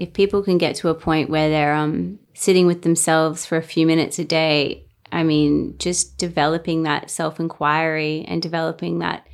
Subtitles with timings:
[0.00, 3.62] if people can get to a point where they're um, sitting with themselves for a
[3.62, 9.26] few minutes a day, I mean, just developing that self inquiry and developing that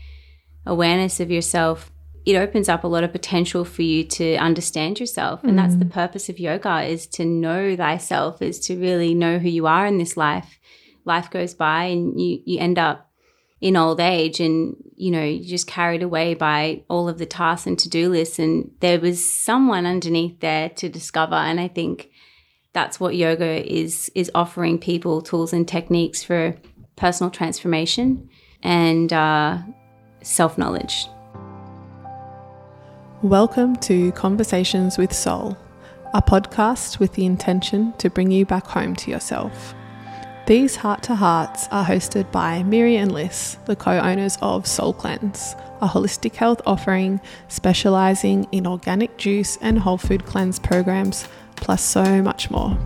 [0.66, 1.92] awareness of yourself,
[2.24, 5.44] it opens up a lot of potential for you to understand yourself.
[5.44, 5.56] And mm.
[5.56, 5.92] that's the mm.
[5.92, 9.98] purpose of yoga is to know thyself, is to really know who you are in
[9.98, 10.58] this life.
[11.04, 13.05] Life goes by and you, you end up
[13.60, 17.78] in old age and, you know, just carried away by all of the tasks and
[17.78, 18.38] to-do lists.
[18.38, 21.36] And there was someone underneath there to discover.
[21.36, 22.10] And I think
[22.72, 26.54] that's what yoga is is offering people tools and techniques for
[26.96, 28.28] personal transformation
[28.62, 29.58] and uh,
[30.22, 31.06] self knowledge.
[33.22, 35.56] Welcome to Conversations with Soul,
[36.12, 39.74] a podcast with the intention to bring you back home to yourself.
[40.46, 44.92] These heart to hearts are hosted by Miri and Liz, the co owners of Soul
[44.92, 51.82] Cleanse, a holistic health offering specializing in organic juice and whole food cleanse programs plus
[51.82, 52.78] so much more.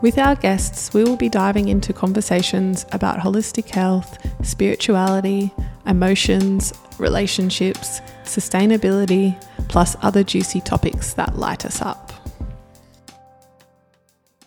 [0.00, 5.52] With our guests, we will be diving into conversations about holistic health, spirituality,
[5.84, 12.19] emotions, relationships, sustainability, plus other juicy topics that light us up.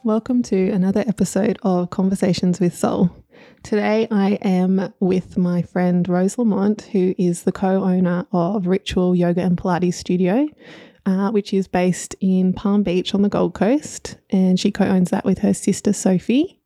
[0.06, 3.10] Welcome to another episode of Conversations with Soul.
[3.64, 9.16] Today I am with my friend Rose Lamont, who is the co owner of Ritual
[9.16, 10.50] Yoga and Pilates Studio,
[11.06, 14.18] uh, which is based in Palm Beach on the Gold Coast.
[14.30, 16.60] And she co owns that with her sister Sophie.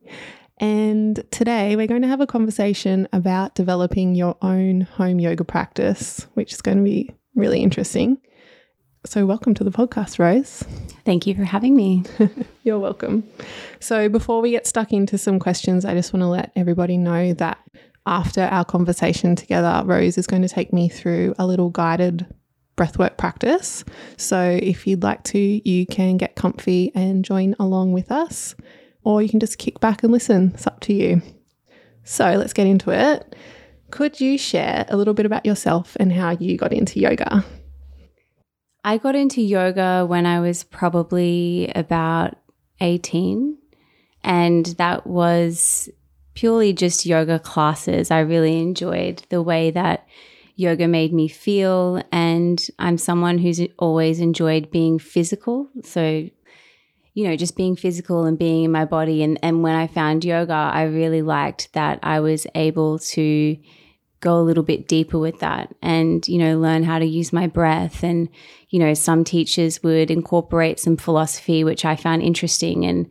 [0.58, 6.26] And today we're going to have a conversation about developing your own home yoga practice,
[6.34, 8.18] which is going to be really interesting.
[9.08, 10.66] So, welcome to the podcast, Rose.
[11.06, 12.04] Thank you for having me.
[12.64, 13.24] You're welcome.
[13.80, 17.32] So, before we get stuck into some questions, I just want to let everybody know
[17.36, 17.58] that
[18.06, 22.26] after our conversation together, Rose is going to take me through a little guided
[22.76, 23.86] breathwork practice.
[24.18, 28.56] So if you'd like to, you can get comfy and join along with us,
[29.06, 30.52] or you can just kick back and listen.
[30.54, 31.22] It's up to you.
[32.04, 33.38] So let's get into it.
[33.90, 37.46] Could you share a little bit about yourself and how you got into yoga?
[38.88, 42.38] I got into yoga when I was probably about
[42.80, 43.58] 18,
[44.24, 45.90] and that was
[46.36, 48.12] purely just yoga classes.
[48.12, 50.08] I really enjoyed the way that
[50.56, 52.02] yoga made me feel.
[52.14, 55.68] And I'm someone who's always enjoyed being physical.
[55.84, 56.30] So,
[57.14, 59.22] you know, just being physical and being in my body.
[59.22, 63.58] And, and when I found yoga, I really liked that I was able to
[64.20, 67.48] go a little bit deeper with that and, you know, learn how to use my
[67.48, 68.04] breath.
[68.04, 68.30] And,
[68.70, 72.86] you know, some teachers would incorporate some philosophy, which I found interesting.
[72.86, 73.10] And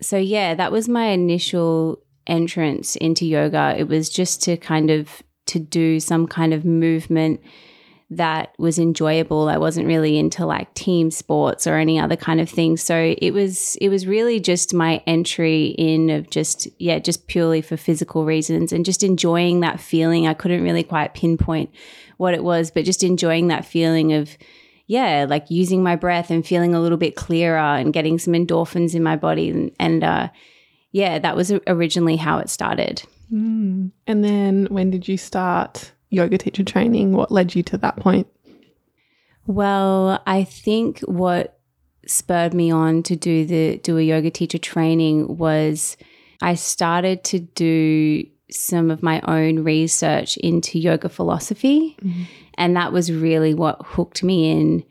[0.00, 3.74] so, yeah, that was my initial entrance into yoga.
[3.78, 7.40] It was just to kind of to do some kind of movement
[8.16, 9.48] that was enjoyable.
[9.48, 12.76] I wasn't really into like team sports or any other kind of thing.
[12.76, 17.62] So it was it was really just my entry in of just yeah, just purely
[17.62, 20.26] for physical reasons and just enjoying that feeling.
[20.26, 21.70] I couldn't really quite pinpoint
[22.18, 24.36] what it was, but just enjoying that feeling of
[24.86, 28.94] yeah, like using my breath and feeling a little bit clearer and getting some endorphins
[28.94, 30.28] in my body and, and uh,
[30.90, 33.02] yeah, that was originally how it started.
[33.32, 33.92] Mm.
[34.06, 37.12] And then when did you start yoga teacher training?
[37.12, 38.26] What led you to that point?
[39.46, 41.58] Well, I think what
[42.06, 45.96] spurred me on to do the do a yoga teacher training was
[46.40, 52.24] I started to do some of my own research into yoga philosophy mm-hmm.
[52.54, 54.84] and that was really what hooked me in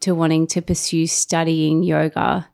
[0.00, 2.48] to wanting to pursue studying yoga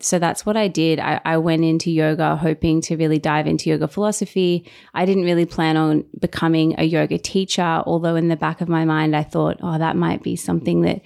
[0.00, 1.00] so that's what I did.
[1.00, 4.70] I, I, went into yoga hoping to really dive into yoga philosophy.
[4.94, 8.84] I didn't really plan on becoming a yoga teacher, although in the back of my
[8.84, 11.00] mind, I thought, oh, that might be something that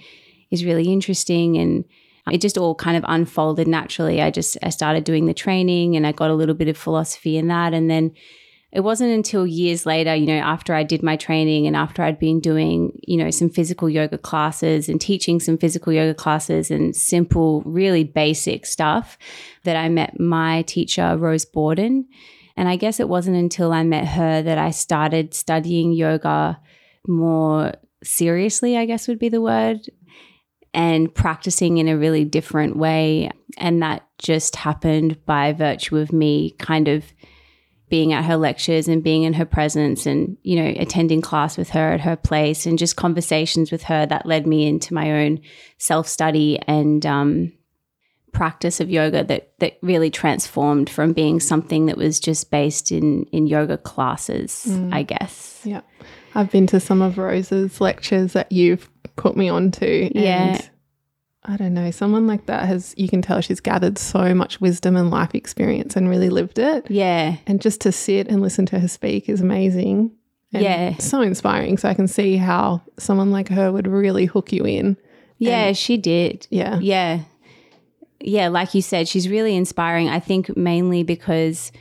[0.51, 1.57] is really interesting.
[1.57, 1.85] And
[2.31, 4.21] it just all kind of unfolded naturally.
[4.21, 7.35] I just I started doing the training and I got a little bit of philosophy
[7.35, 7.73] in that.
[7.73, 8.11] And then
[8.73, 12.17] it wasn't until years later, you know, after I did my training and after I'd
[12.17, 16.95] been doing, you know, some physical yoga classes and teaching some physical yoga classes and
[16.95, 19.19] simple, really basic stuff
[19.63, 22.07] that I met my teacher, Rose Borden.
[22.57, 26.59] And I guess it wasn't until I met her that I started studying yoga
[27.07, 27.73] more
[28.03, 29.81] seriously, I guess would be the word,
[30.73, 33.29] and practicing in a really different way.
[33.55, 37.03] And that just happened by virtue of me kind of
[37.93, 41.69] being at her lectures and being in her presence and you know attending class with
[41.69, 45.39] her at her place and just conversations with her that led me into my own
[45.77, 47.53] self study and um,
[48.31, 53.25] practice of yoga that that really transformed from being something that was just based in
[53.25, 54.91] in yoga classes mm.
[54.91, 55.61] i guess.
[55.63, 55.81] Yeah.
[56.33, 60.59] I've been to some of rose's lectures that you've put me on to yeah
[61.45, 64.95] I don't know, someone like that has, you can tell she's gathered so much wisdom
[64.95, 66.89] and life experience and really lived it.
[66.89, 67.35] Yeah.
[67.45, 70.11] And just to sit and listen to her speak is amazing.
[70.53, 70.97] and Yeah.
[70.97, 71.77] So inspiring.
[71.77, 74.95] So I can see how someone like her would really hook you in.
[75.37, 76.47] Yeah, she did.
[76.49, 76.79] Yeah.
[76.79, 77.21] Yeah.
[78.21, 80.07] Yeah, like you said, she's really inspiring.
[80.07, 81.73] I think mainly because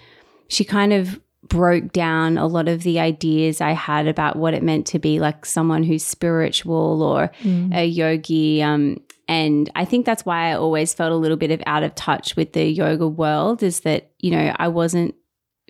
[0.49, 4.63] she kind of broke down a lot of the ideas I had about what it
[4.63, 7.31] meant to be like someone who's spiritual or
[7.73, 8.61] a yogi.
[8.61, 9.01] Um,
[9.33, 12.37] and I think that's why I always felt a little bit of out of touch
[12.37, 15.15] with the yoga world is that, you know, I wasn't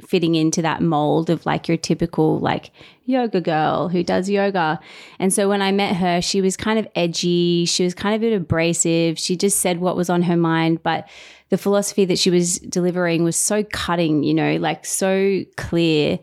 [0.05, 2.73] fitting into that mold of like your typical like
[3.05, 4.81] yoga girl who does yoga.
[5.20, 8.20] And so when I met her, she was kind of edgy, she was kind of
[8.20, 9.17] a bit abrasive.
[9.17, 11.08] She just said what was on her mind, but
[11.50, 16.19] the philosophy that she was delivering was so cutting, you know, like so clear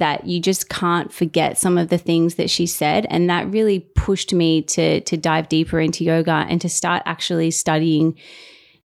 [0.00, 3.80] that you just can't forget some of the things that she said and that really
[3.94, 8.18] pushed me to to dive deeper into yoga and to start actually studying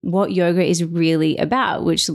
[0.02, 2.10] what yoga is really about which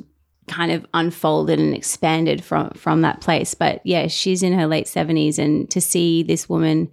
[0.47, 4.87] kind of unfolded and expanded from from that place but yeah she's in her late
[4.87, 6.89] 70s and to see this woman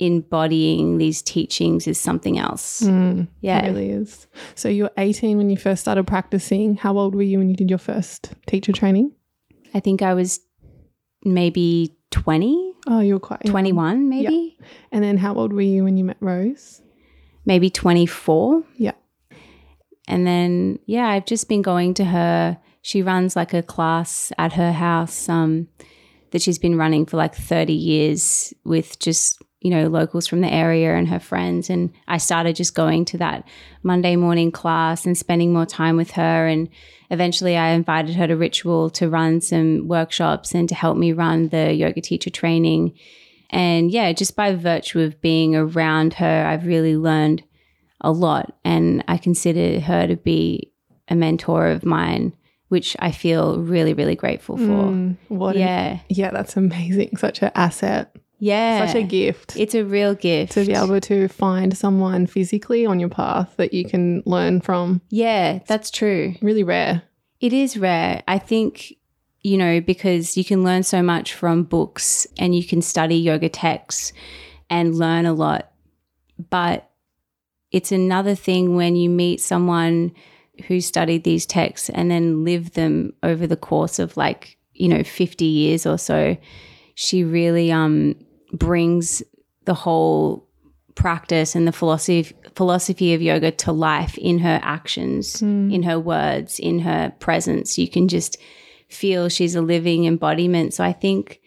[0.00, 4.26] embodying these teachings is something else Mm, yeah It really is.
[4.54, 6.74] So you were 18 when you first started practicing.
[6.76, 9.12] How old were you when you did your first teacher training?
[9.74, 10.40] i think i was
[11.24, 13.52] maybe 20 Oh, you were quite young.
[13.52, 14.56] 21 maybe
[14.90, 16.82] And then how old were you when you met Rose?
[17.44, 18.92] maybe 24 Yeah.
[20.08, 22.58] And then, yeah, I've just been going to her.
[22.82, 25.68] She runs like a class at her house um,
[26.32, 30.52] that she's been running for like 30 years with just, you know, locals from the
[30.52, 31.70] area and her friends.
[31.70, 33.48] And I started just going to that
[33.82, 36.46] Monday morning class and spending more time with her.
[36.46, 36.68] And
[37.10, 41.48] eventually I invited her to Ritual to run some workshops and to help me run
[41.48, 42.98] the yoga teacher training.
[43.50, 47.44] And yeah, just by virtue of being around her, I've really learned
[48.00, 48.56] a lot.
[48.64, 50.72] And I consider her to be
[51.06, 52.32] a mentor of mine,
[52.68, 54.62] which I feel really, really grateful for.
[54.62, 56.00] Mm, an- yeah.
[56.08, 57.16] yeah, that's amazing.
[57.16, 58.16] Such an asset.
[58.42, 58.84] Yeah.
[58.86, 59.56] Such a gift.
[59.56, 60.54] It's a real gift.
[60.54, 65.00] to be able to find someone physically on your path that you can learn from.
[65.10, 66.34] yeah, that's true.
[66.42, 67.02] Really rare.
[67.40, 68.24] It is rare.
[68.26, 68.94] I think,
[69.42, 73.48] you know, because you can learn so much from books and you can study yoga
[73.48, 74.12] texts
[74.68, 75.70] and learn a lot.
[76.50, 76.90] But
[77.70, 80.12] it's another thing when you meet someone
[80.66, 85.04] who studied these texts and then lived them over the course of like, you know,
[85.04, 86.36] 50 years or so.
[86.96, 88.16] She really um,
[88.52, 89.22] brings
[89.64, 90.48] the whole
[90.94, 95.70] practice and the philosophy philosophy of yoga to life in her actions, hmm.
[95.70, 97.78] in her words, in her presence.
[97.78, 98.36] You can just
[98.88, 100.74] feel she's a living embodiment.
[100.74, 101.40] So I think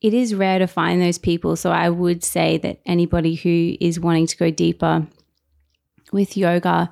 [0.00, 1.56] it is rare to find those people.
[1.56, 5.06] So I would say that anybody who is wanting to go deeper
[6.12, 6.90] with yoga,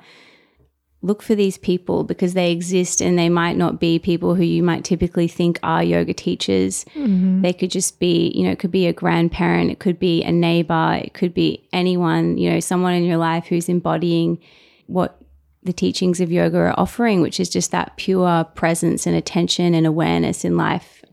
[1.04, 4.62] look for these people because they exist and they might not be people who you
[4.62, 6.86] might typically think are yoga teachers.
[6.94, 7.42] Mm-hmm.
[7.42, 10.32] They could just be, you know, it could be a grandparent, it could be a
[10.32, 14.38] neighbor, it could be anyone, you know, someone in your life who's embodying
[14.86, 15.20] what
[15.62, 19.86] the teachings of yoga are offering, which is just that pure presence and attention and
[19.86, 21.04] awareness in life.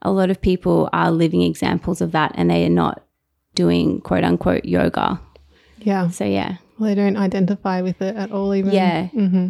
[0.00, 3.04] A lot of people are living examples of that and they are not
[3.54, 5.20] doing quote unquote yoga.
[5.80, 6.08] Yeah.
[6.10, 6.56] So, yeah.
[6.78, 8.72] Well, they don't identify with it at all, even.
[8.72, 9.06] Yeah.
[9.08, 9.48] hmm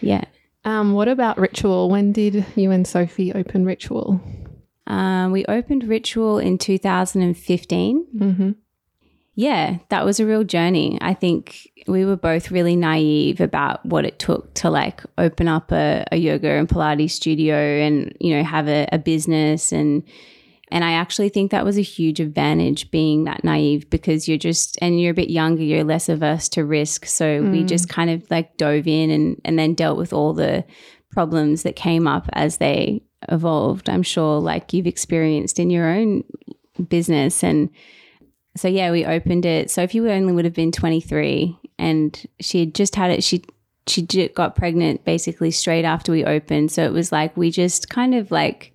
[0.00, 0.24] Yeah.
[0.64, 1.88] Um, what about Ritual?
[1.88, 4.20] When did you and Sophie open Ritual?
[4.88, 8.06] Um, we opened Ritual in 2015.
[8.16, 8.50] Mm-hmm.
[9.38, 10.98] Yeah, that was a real journey.
[11.02, 15.70] I think we were both really naive about what it took to like open up
[15.72, 20.02] a, a yoga and Pilates studio and, you know, have a, a business and
[20.68, 24.76] and I actually think that was a huge advantage being that naive because you're just
[24.82, 27.06] and you're a bit younger, you're less averse to risk.
[27.06, 27.68] So we mm.
[27.68, 30.64] just kind of like dove in and and then dealt with all the
[31.10, 33.88] problems that came up as they evolved.
[33.88, 36.24] I'm sure like you've experienced in your own
[36.88, 37.70] business and
[38.56, 39.70] so yeah, we opened it.
[39.70, 43.44] So if you only would have been 23 and she had just had it she
[43.86, 44.02] she
[44.34, 46.72] got pregnant basically straight after we opened.
[46.72, 48.72] So it was like we just kind of like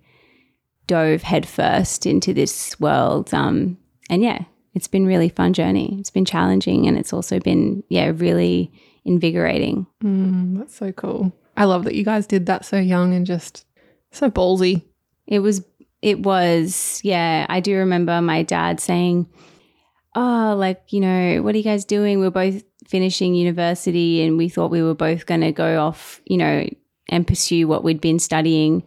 [0.86, 3.32] dove headfirst into this world.
[3.32, 3.78] Um,
[4.10, 5.96] and yeah, it's been really fun journey.
[6.00, 8.72] It's been challenging and it's also been yeah really
[9.04, 9.86] invigorating.
[10.02, 11.32] Mm, that's so cool.
[11.56, 13.66] I love that you guys did that so young and just
[14.10, 14.82] so ballsy.
[15.26, 15.64] It was
[16.00, 17.46] it was yeah.
[17.48, 19.28] I do remember my dad saying,
[20.14, 22.20] "Oh, like you know, what are you guys doing?
[22.20, 26.36] We're both finishing university, and we thought we were both going to go off, you
[26.36, 26.68] know,
[27.08, 28.82] and pursue what we'd been studying."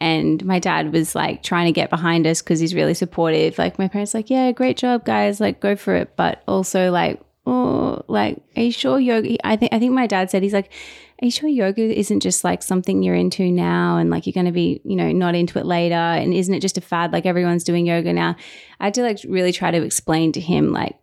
[0.00, 3.58] And my dad was like trying to get behind us because he's really supportive.
[3.58, 5.40] Like my parents, like, yeah, great job, guys.
[5.40, 6.16] Like, go for it.
[6.16, 9.36] But also, like, oh, like, are you sure yoga?
[9.46, 10.72] I think I think my dad said he's like,
[11.20, 14.46] are you sure yoga isn't just like something you're into now and like you're going
[14.46, 15.94] to be, you know, not into it later?
[15.94, 17.12] And isn't it just a fad?
[17.12, 18.36] Like everyone's doing yoga now.
[18.80, 20.96] I had to like really try to explain to him, like,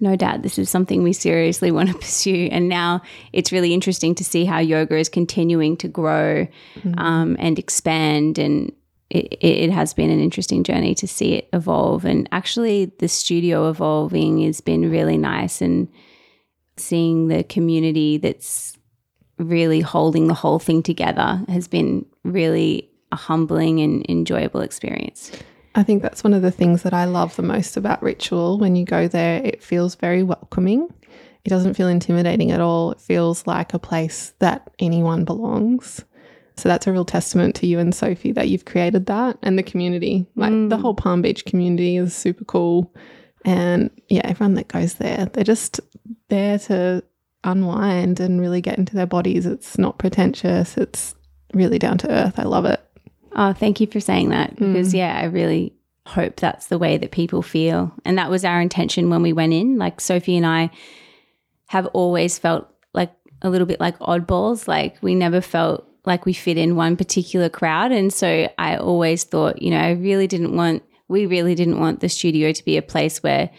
[0.00, 2.48] no, doubt this is something we seriously want to pursue.
[2.50, 3.02] And now
[3.32, 6.98] it's really interesting to see how yoga is continuing to grow mm-hmm.
[6.98, 8.38] um, and expand.
[8.38, 8.72] And
[9.10, 12.04] it, it has been an interesting journey to see it evolve.
[12.04, 15.60] And actually, the studio evolving has been really nice.
[15.60, 15.88] And
[16.76, 18.76] seeing the community that's
[19.38, 25.32] really holding the whole thing together has been really a humbling and enjoyable experience.
[25.78, 28.58] I think that's one of the things that I love the most about Ritual.
[28.58, 30.92] When you go there, it feels very welcoming.
[31.44, 32.90] It doesn't feel intimidating at all.
[32.90, 36.04] It feels like a place that anyone belongs.
[36.56, 39.62] So that's a real testament to you and Sophie that you've created that and the
[39.62, 40.26] community.
[40.34, 40.68] Like mm.
[40.68, 42.92] the whole Palm Beach community is super cool.
[43.44, 45.78] And yeah, everyone that goes there, they're just
[46.28, 47.04] there to
[47.44, 49.46] unwind and really get into their bodies.
[49.46, 51.14] It's not pretentious, it's
[51.54, 52.40] really down to earth.
[52.40, 52.84] I love it.
[53.34, 54.98] Oh, thank you for saying that because, mm.
[54.98, 55.74] yeah, I really
[56.06, 57.92] hope that's the way that people feel.
[58.04, 59.78] And that was our intention when we went in.
[59.78, 60.70] Like, Sophie and I
[61.66, 64.66] have always felt like a little bit like oddballs.
[64.66, 67.92] Like, we never felt like we fit in one particular crowd.
[67.92, 72.00] And so I always thought, you know, I really didn't want, we really didn't want
[72.00, 73.50] the studio to be a place where,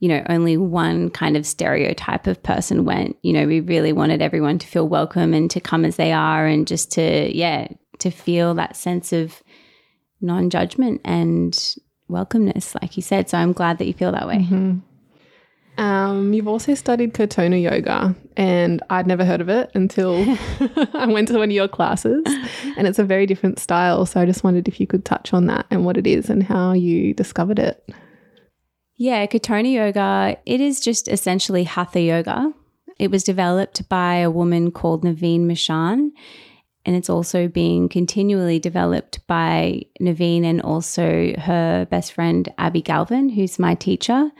[0.00, 3.16] you know, only one kind of stereotype of person went.
[3.22, 6.46] You know, we really wanted everyone to feel welcome and to come as they are
[6.46, 7.68] and just to, yeah,
[8.00, 9.42] to feel that sense of
[10.20, 11.52] non judgment and
[12.10, 13.28] welcomeness, like you said.
[13.28, 14.38] So I'm glad that you feel that way.
[14.38, 14.78] Mm-hmm.
[15.78, 20.16] Um, you've also studied Katonah yoga, and I'd never heard of it until
[20.92, 22.24] I went to one of your classes.
[22.76, 24.04] And it's a very different style.
[24.04, 26.42] So I just wondered if you could touch on that and what it is and
[26.42, 27.88] how you discovered it.
[28.96, 32.52] Yeah, Katonah yoga, it is just essentially hatha yoga.
[32.98, 36.10] It was developed by a woman called Nevine Michaan
[36.88, 43.28] and it's also being continually developed by Nevine and also her best friend, Abby Galvin,
[43.28, 44.30] who's my teacher.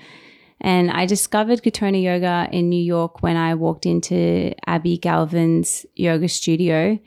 [0.59, 6.27] And I discovered Katonah Yoga in New York when I walked into Abby Galvin's yoga
[6.27, 6.99] studio.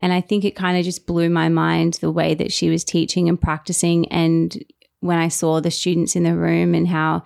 [0.00, 2.84] And I think it kind of just blew my mind the way that she was
[2.84, 4.06] teaching and practicing.
[4.12, 4.64] And
[5.00, 7.24] when I saw the students in the room and how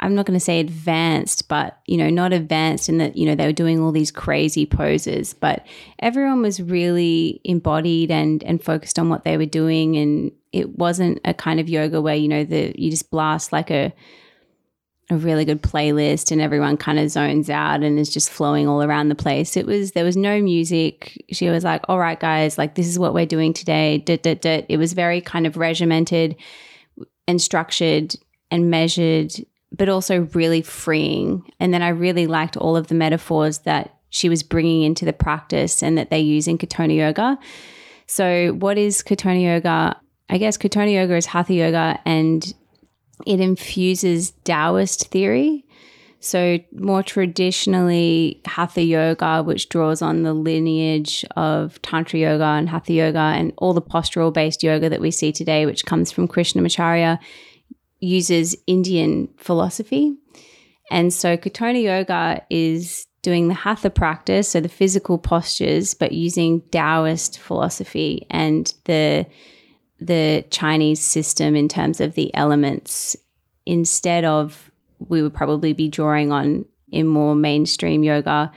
[0.00, 3.34] I'm not going to say advanced, but you know, not advanced in that you know
[3.34, 5.66] they were doing all these crazy poses, but
[6.00, 11.20] everyone was really embodied and and focused on what they were doing, and it wasn't
[11.24, 13.92] a kind of yoga where you know the you just blast like a
[15.08, 18.82] a really good playlist and everyone kind of zones out and is just flowing all
[18.82, 19.56] around the place.
[19.56, 21.24] It was there was no music.
[21.30, 24.92] She was like, "All right, guys, like this is what we're doing today." It was
[24.92, 26.36] very kind of regimented
[27.28, 28.14] and structured
[28.50, 29.32] and measured
[29.72, 31.42] but also really freeing.
[31.60, 35.12] And then I really liked all of the metaphors that she was bringing into the
[35.12, 37.38] practice and that they use in Katonah Yoga.
[38.06, 40.00] So, what is Katonah Yoga?
[40.30, 42.54] I guess Katonah Yoga is Hatha Yoga and
[43.26, 45.64] it infuses Taoist theory.
[46.20, 52.92] So, more traditionally, Hatha Yoga, which draws on the lineage of Tantra Yoga and Hatha
[52.92, 57.18] Yoga and all the postural based yoga that we see today, which comes from Krishnamacharya,
[58.00, 60.16] uses Indian philosophy.
[60.90, 66.60] And so Katonah Yoga is doing the Hatha practice, so the physical postures, but using
[66.70, 69.26] Taoist philosophy and the
[69.98, 73.16] the Chinese system in terms of the elements
[73.64, 78.52] instead of we would probably be drawing on in more mainstream yoga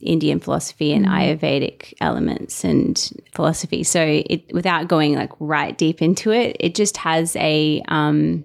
[0.00, 1.10] Indian philosophy and mm.
[1.10, 3.82] Ayurvedic elements and philosophy.
[3.84, 8.44] So it without going like right deep into it, it just has a um,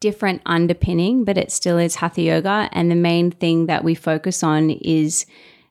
[0.00, 2.68] different underpinning, but it still is hatha yoga.
[2.72, 5.26] And the main thing that we focus on is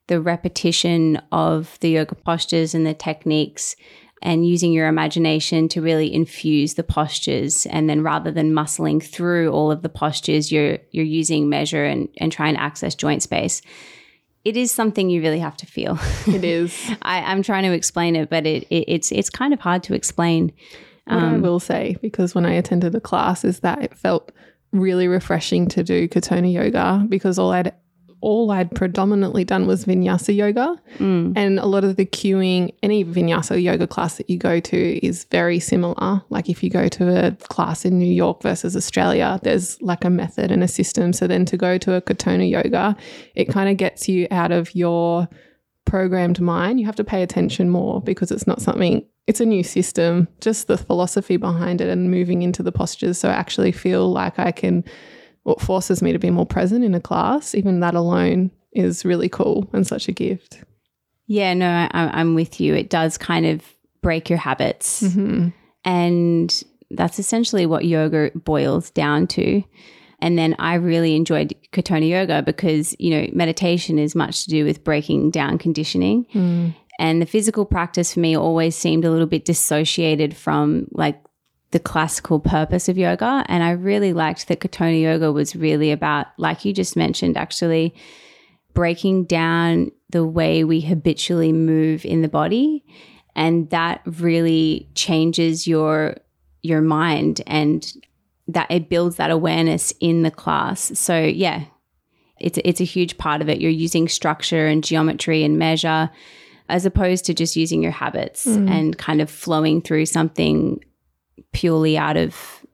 [0.07, 3.75] the repetition of the yoga postures and the techniques
[4.22, 7.65] and using your imagination to really infuse the postures.
[7.67, 12.10] And then rather than muscling through all of the postures you're you're using measure and,
[12.17, 13.62] and try and access joint space.
[14.43, 16.00] It is something you really have to feel.
[16.25, 16.74] It is.
[17.01, 19.93] I, i'm trying to explain it but it, it, it's it's kind of hard to
[19.93, 20.51] explain
[21.08, 24.32] what um, I will say, because when I attended the class, is that it felt
[24.72, 27.74] really refreshing to do Katonah yoga because all I'd
[28.20, 30.76] all I'd predominantly done was vinyasa yoga.
[30.98, 31.34] Mm.
[31.36, 35.26] And a lot of the cueing, any vinyasa yoga class that you go to is
[35.26, 36.24] very similar.
[36.30, 40.10] Like if you go to a class in New York versus Australia, there's like a
[40.10, 41.14] method and a system.
[41.14, 42.98] So then to go to a Katonah yoga,
[43.36, 45.30] it kind of gets you out of your
[45.88, 46.79] programmed mind.
[46.79, 50.67] You have to pay attention more because it's not something it's a new system, just
[50.67, 53.17] the philosophy behind it and moving into the postures.
[53.17, 54.84] So I actually feel like I can
[55.44, 59.29] what forces me to be more present in a class, even that alone is really
[59.29, 60.63] cool and such a gift.
[61.25, 62.74] Yeah, no, I, I'm with you.
[62.74, 63.63] It does kind of
[64.01, 65.03] break your habits.
[65.03, 65.50] Mm-hmm.
[65.84, 69.63] And that's essentially what yoga boils down to.
[70.20, 74.66] And then I really enjoyed Katonah Yoga because, you know, meditation is much to do
[74.66, 76.26] with breaking down conditioning.
[76.34, 76.76] Mm.
[77.00, 81.22] And the physical practice for me always seemed a little bit dissociated from like
[81.72, 83.46] the classical purpose of yoga.
[83.48, 87.94] And I really liked that Katonah Yoga was really about, like you just mentioned, actually
[88.74, 92.84] breaking down the way we habitually move in the body.
[93.36, 96.18] And that really changes your
[96.64, 97.94] your mind and
[98.48, 100.92] that it builds that awareness in the class.
[100.98, 101.66] So yeah,
[102.39, 103.60] it's it's a huge part of it.
[103.62, 106.10] You're using structure and geometry and measure
[106.70, 108.70] as opposed to just using your habits Mm.
[108.70, 110.84] and kind of flowing through something
[111.54, 112.66] purely out of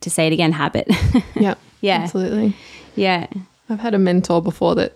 [0.00, 0.88] to say it again habit.
[1.34, 1.98] Yeah, yeah.
[2.02, 2.54] absolutely.
[2.96, 3.26] Yeah.
[3.70, 4.94] I've had a mentor before that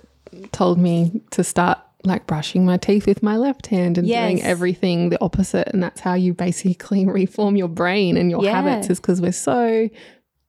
[0.53, 5.09] told me to start like brushing my teeth with my left hand and doing everything
[5.11, 5.69] the opposite.
[5.69, 8.61] And that's how you basically reform your brain and your Yeah.
[8.61, 9.89] habits, is because we're so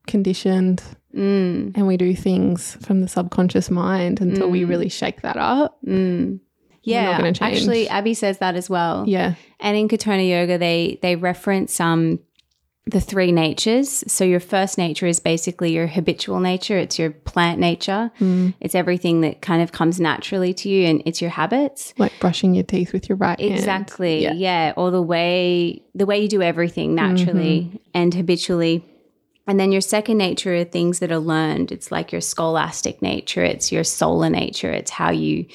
[0.07, 0.83] conditioned
[1.15, 4.69] Mm, and we do things from the subconscious mind until we Mm.
[4.69, 5.77] really shake that up.
[5.85, 6.39] mm.
[6.81, 7.57] Yeah, not gonna change.
[7.59, 9.05] actually, Abby says that as well.
[9.07, 9.35] Yeah.
[9.59, 12.17] And in Katonah Yoga, they they reference um
[12.85, 14.03] the three natures.
[14.11, 16.77] So your first nature is basically your habitual nature.
[16.77, 18.11] It's your plant nature.
[18.19, 18.53] Mm.
[18.59, 21.93] It's everything that kind of comes naturally to you, and it's your habits.
[21.97, 23.53] Like brushing your teeth with your right hand.
[23.53, 24.23] Exactly.
[24.23, 24.33] Yeah.
[24.33, 24.73] Yeah.
[24.75, 27.77] Or the way the way you do everything naturally Mm-hmm.
[27.93, 28.85] and habitually.
[29.45, 31.71] And then your second nature are things that are learned.
[31.71, 33.43] It's like your scholastic nature.
[33.43, 34.71] It's your solar nature.
[34.71, 35.45] It's how you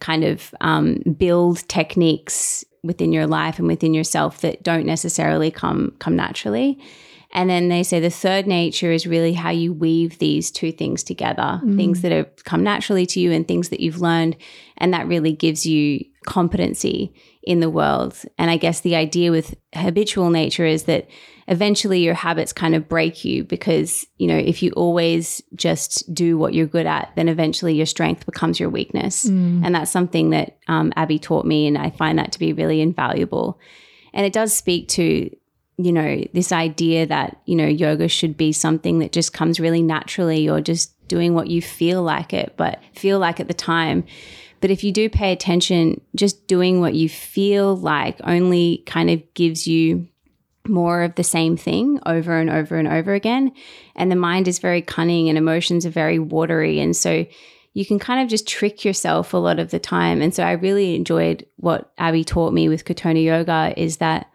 [0.00, 5.92] kind of um, build techniques within your life and within yourself that don't necessarily come
[5.98, 6.78] come naturally.
[7.32, 11.02] And then they say the third nature is really how you weave these two things
[11.02, 11.76] together, mm.
[11.76, 14.36] things that have come naturally to you and things that you've learned.
[14.78, 18.14] And that really gives you competency in the world.
[18.36, 21.08] And I guess the idea with habitual nature is that
[21.48, 26.36] eventually your habits kind of break you because, you know, if you always just do
[26.36, 29.24] what you're good at, then eventually your strength becomes your weakness.
[29.64, 31.66] And that's something that um, Abby taught me.
[31.66, 33.58] And I find that to be really invaluable.
[34.12, 35.34] And it does speak to,
[35.78, 39.82] you know, this idea that, you know, yoga should be something that just comes really
[39.82, 44.04] naturally or just doing what you feel like it, but feel like at the time.
[44.60, 49.22] But if you do pay attention, just doing what you feel like only kind of
[49.34, 50.08] gives you
[50.66, 53.52] more of the same thing over and over and over again.
[53.96, 56.80] And the mind is very cunning and emotions are very watery.
[56.80, 57.26] And so
[57.74, 60.20] you can kind of just trick yourself a lot of the time.
[60.20, 64.30] And so I really enjoyed what Abby taught me with Katonah Yoga is that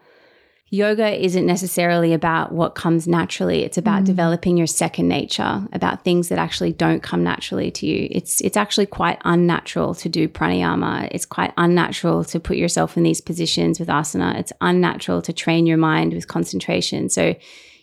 [0.74, 3.62] yoga isn't necessarily about what comes naturally.
[3.62, 4.06] It's about mm.
[4.06, 8.08] developing your second nature, about things that actually don't come naturally to you.
[8.10, 11.08] It's it's actually quite unnatural to do pranayama.
[11.12, 14.36] It's quite unnatural to put yourself in these positions with asana.
[14.38, 17.08] It's unnatural to train your mind with concentration.
[17.08, 17.36] So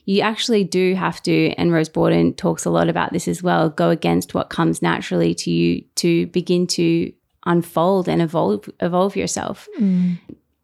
[0.05, 3.69] you actually do have to, and Rose Borden talks a lot about this as well,
[3.69, 7.13] go against what comes naturally to you to begin to
[7.45, 9.67] unfold and evolve evolve yourself.
[9.79, 10.19] Mm.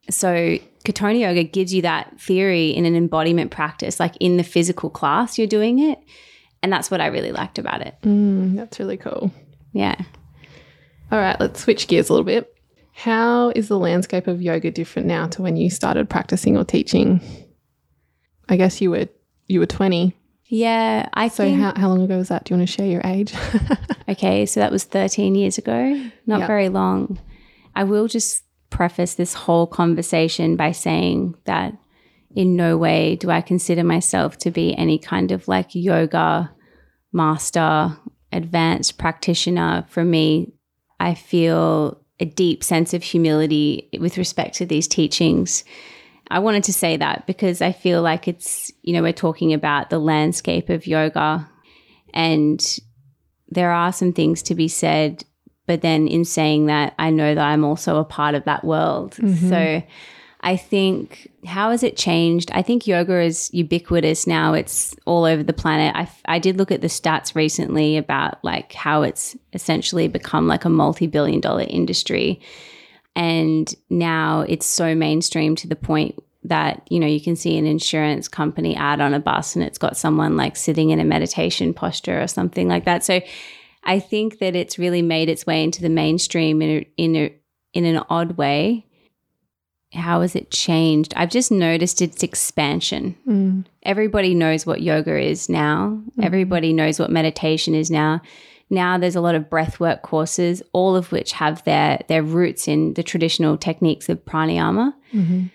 [0.09, 4.89] So Katonah Yoga gives you that theory in an embodiment practice, like in the physical
[4.89, 5.99] class, you're doing it.
[6.63, 7.95] And that's what I really liked about it.
[8.03, 9.31] Mm, that's really cool.
[9.73, 9.95] Yeah.
[11.11, 12.53] All right, let's switch gears a little bit.
[12.93, 17.21] How is the landscape of yoga different now to when you started practicing or teaching?
[18.49, 19.07] I guess you were
[19.45, 20.13] you were 20.
[20.45, 21.07] Yeah.
[21.13, 22.45] I So think, how, how long ago was that?
[22.45, 23.33] Do you want to share your age?
[24.09, 26.47] okay, so that was 13 years ago, not Yeah.
[26.47, 27.19] very long.
[27.75, 31.73] I will just preface this whole conversation by saying that
[32.35, 36.51] in no way do I consider myself to be any kind of like yoga
[37.13, 37.97] master,
[38.31, 39.85] advanced practitioner.
[39.89, 40.53] For me,
[40.99, 45.63] I feel a deep sense of humility with respect to these teachings.
[46.29, 49.89] I wanted to say that because I feel like it's, you know, we're talking about
[49.89, 51.49] the landscape of yoga
[52.13, 52.79] and
[53.49, 55.23] there are some things to be said.
[55.67, 59.15] But then in saying that, I know that I'm also a part of that world.
[59.15, 59.49] Mm-hmm.
[59.49, 59.83] So
[60.41, 62.51] I think, how has it changed?
[62.53, 64.53] I think yoga is ubiquitous now.
[64.53, 65.95] It's all over the planet.
[65.95, 70.63] I, I did look at the stats recently about like how it's essentially become like
[70.63, 72.39] a multi billion dollar industry.
[73.15, 77.65] And now it's so mainstream to the point that, you know, you can see an
[77.65, 81.73] insurance company ad on a bus and it's got someone like sitting in a meditation
[81.73, 83.03] posture or something like that.
[83.03, 83.19] So
[83.87, 87.35] I think that it's really made its way into the mainstream in a, in a,
[87.73, 88.85] in an odd way.
[89.93, 91.13] how has it changed?
[91.15, 93.15] I've just noticed its expansion.
[93.27, 93.65] Mm.
[93.83, 95.99] Everybody knows what yoga is now.
[96.01, 96.23] Mm-hmm.
[96.23, 98.21] Everybody knows what meditation is now.
[98.69, 102.93] Now there's a lot of breathwork courses, all of which have their their roots in
[102.95, 104.93] the traditional techniques of pranayama.
[105.13, 105.45] Mm-hmm.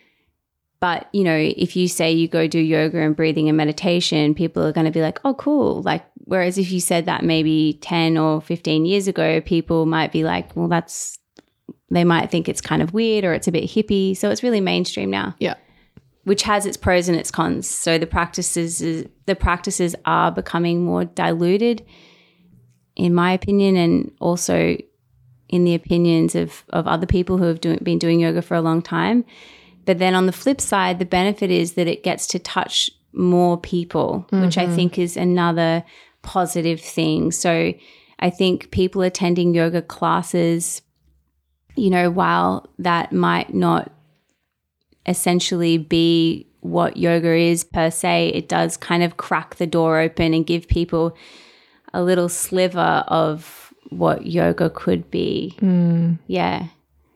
[0.83, 4.65] But, you know, if you say you go do yoga and breathing and meditation, people
[4.65, 5.81] are going to be like, oh, cool.
[5.83, 10.25] Like, whereas if you said that maybe 10 or 15 years ago, people might be
[10.25, 11.21] like, well, that's,
[11.93, 14.17] they might think it's kind of weird or it's a bit hippie.
[14.17, 15.55] So it's really mainstream now, Yeah.
[16.25, 17.69] which has its pros and its cons.
[17.69, 18.81] So the practices,
[19.27, 21.87] the practices are becoming more diluted,
[22.97, 24.77] in my opinion, and also
[25.49, 28.61] in the opinions of, of other people who have doing, been doing yoga for a
[28.61, 29.25] long time.
[29.85, 33.59] But then on the flip side, the benefit is that it gets to touch more
[33.59, 34.75] people, which I mm-hmm.
[34.75, 35.85] think is another
[36.23, 37.33] positive thing.
[37.33, 37.75] So
[38.19, 40.83] I think people attending yoga classes,
[41.75, 43.93] you know, while that might not
[45.07, 50.33] essentially be what yoga is per se, it does kind of crack the door open
[50.33, 51.17] and give people
[51.93, 55.57] a little sliver of what yoga could be.
[55.59, 56.15] Hmm.
[56.27, 56.69] Yeah.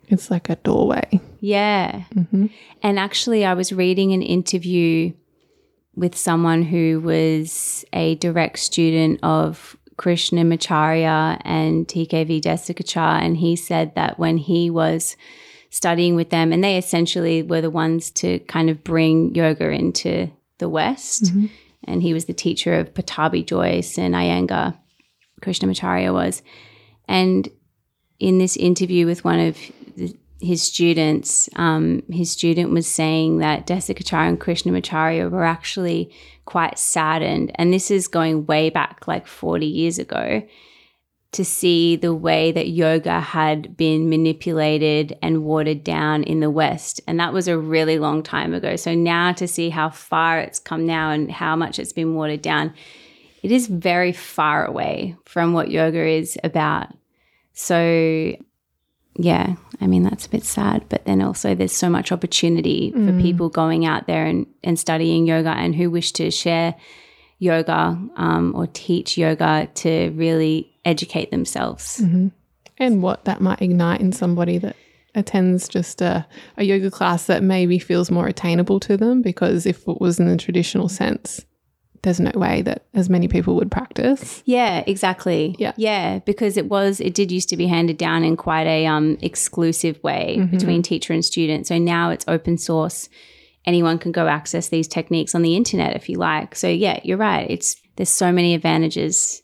[0.09, 1.21] It's like a doorway.
[1.40, 2.05] Yeah.
[2.14, 2.47] Mm-hmm.
[2.83, 5.12] And actually, I was reading an interview
[5.95, 13.21] with someone who was a direct student of Krishnamacharya and TKV Desikachar.
[13.23, 15.16] And he said that when he was
[15.71, 20.31] studying with them, and they essentially were the ones to kind of bring yoga into
[20.59, 21.25] the West.
[21.25, 21.47] Mm-hmm.
[21.85, 24.77] And he was the teacher of Pattabhi Jois and Iyengar,
[25.40, 26.42] Krishnamacharya was.
[27.09, 27.49] And
[28.19, 29.59] in this interview with one of
[30.40, 36.12] his students, um, his student was saying that Desikachar and Krishnamacharya were actually
[36.44, 40.42] quite saddened, and this is going way back like 40 years ago,
[41.33, 47.01] to see the way that yoga had been manipulated and watered down in the West.
[47.07, 48.77] And that was a really long time ago.
[48.77, 52.40] So now to see how far it's come now and how much it's been watered
[52.40, 52.72] down,
[53.42, 56.88] it is very far away from what yoga is about.
[57.53, 58.35] So,
[59.18, 60.85] yeah, I mean, that's a bit sad.
[60.88, 65.26] But then also, there's so much opportunity for people going out there and, and studying
[65.26, 66.74] yoga and who wish to share
[67.38, 71.98] yoga um, or teach yoga to really educate themselves.
[72.79, 74.76] And what that might ignite in somebody that
[75.14, 76.26] attends just a,
[76.59, 80.29] a yoga class that maybe feels more attainable to them because if it was in
[80.29, 81.44] the traditional sense,
[82.07, 84.40] there's no way that as many people would practice.
[84.47, 85.57] Yeah, exactly.
[85.59, 85.73] Yeah.
[85.77, 89.19] Yeah, because it was it did used to be handed down in quite a um
[89.23, 91.66] exclusive way between teacher and student.
[91.66, 93.09] So now it's open source.
[93.64, 96.55] Anyone can go access these techniques on the internet if you like.
[96.55, 97.51] So yeah, you're right.
[97.51, 99.42] It's there's so many advantages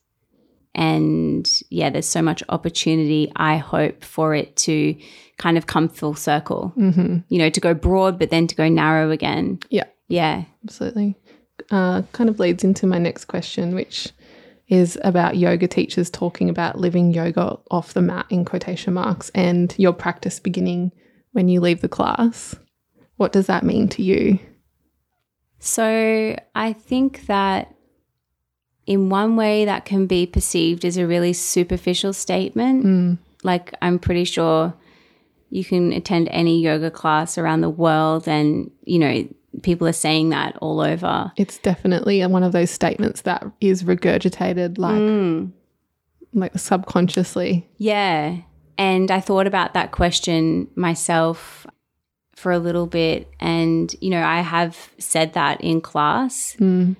[0.74, 3.30] and yeah, there's so much opportunity.
[3.36, 4.96] I hope for it to
[5.36, 6.72] kind of come full circle.
[6.78, 7.18] Mm-hmm.
[7.28, 9.58] You know, to go broad but then to go narrow again.
[9.68, 10.44] Yeah, Yeah.
[10.64, 11.16] absolutely.
[11.70, 14.10] Uh, kind of leads into my next question, which
[14.68, 19.74] is about yoga teachers talking about living yoga off the mat in quotation marks and
[19.78, 20.90] your practice beginning
[21.32, 22.54] when you leave the class.
[23.16, 24.38] What does that mean to you?
[25.58, 27.74] So I think that
[28.86, 33.18] in one way that can be perceived as a really superficial statement.
[33.44, 34.74] Like I'm pretty sure
[35.50, 39.28] you can attend any yoga class around the world and, you know,
[39.62, 41.32] people are saying that all over.
[41.36, 45.46] It's definitely one of those statements that is regurgitated like hmm.
[46.32, 47.68] like subconsciously.
[47.76, 48.38] Yeah.
[48.78, 51.66] And I thought about that question myself
[52.34, 53.30] for a little bit.
[53.38, 56.94] And, you know, I have said that in class, hmm.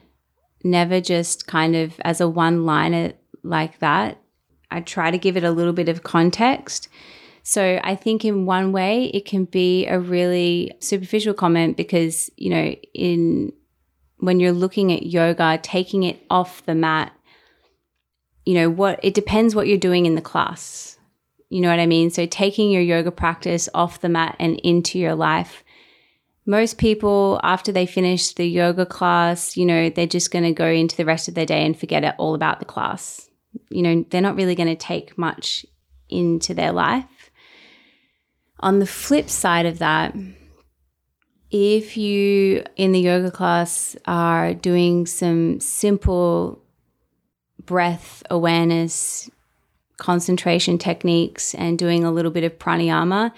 [0.62, 4.18] never just kind of as a one liner like that.
[4.70, 6.88] I try to give it a little bit of context.
[7.42, 12.50] So I think in one way it can be a really superficial comment because, you
[12.50, 13.52] know, in
[14.18, 17.12] when you're looking at yoga, taking it off the mat,
[18.46, 20.96] you know, what it depends what you're doing in the class.
[21.48, 22.10] You know what I mean?
[22.10, 25.64] So taking your yoga practice off the mat and into your life.
[26.46, 30.66] Most people, after they finish the yoga class, you know, they're just going to go
[30.66, 33.28] into the rest of their day and forget it all about the class.
[33.68, 35.66] You know, they're not really going to take much
[36.08, 37.21] into their life.
[38.62, 40.14] On the flip side of that,
[41.50, 46.62] if you in the yoga class are doing some simple
[47.64, 49.28] breath awareness,
[49.98, 53.32] concentration techniques, and doing a little bit of pranayama,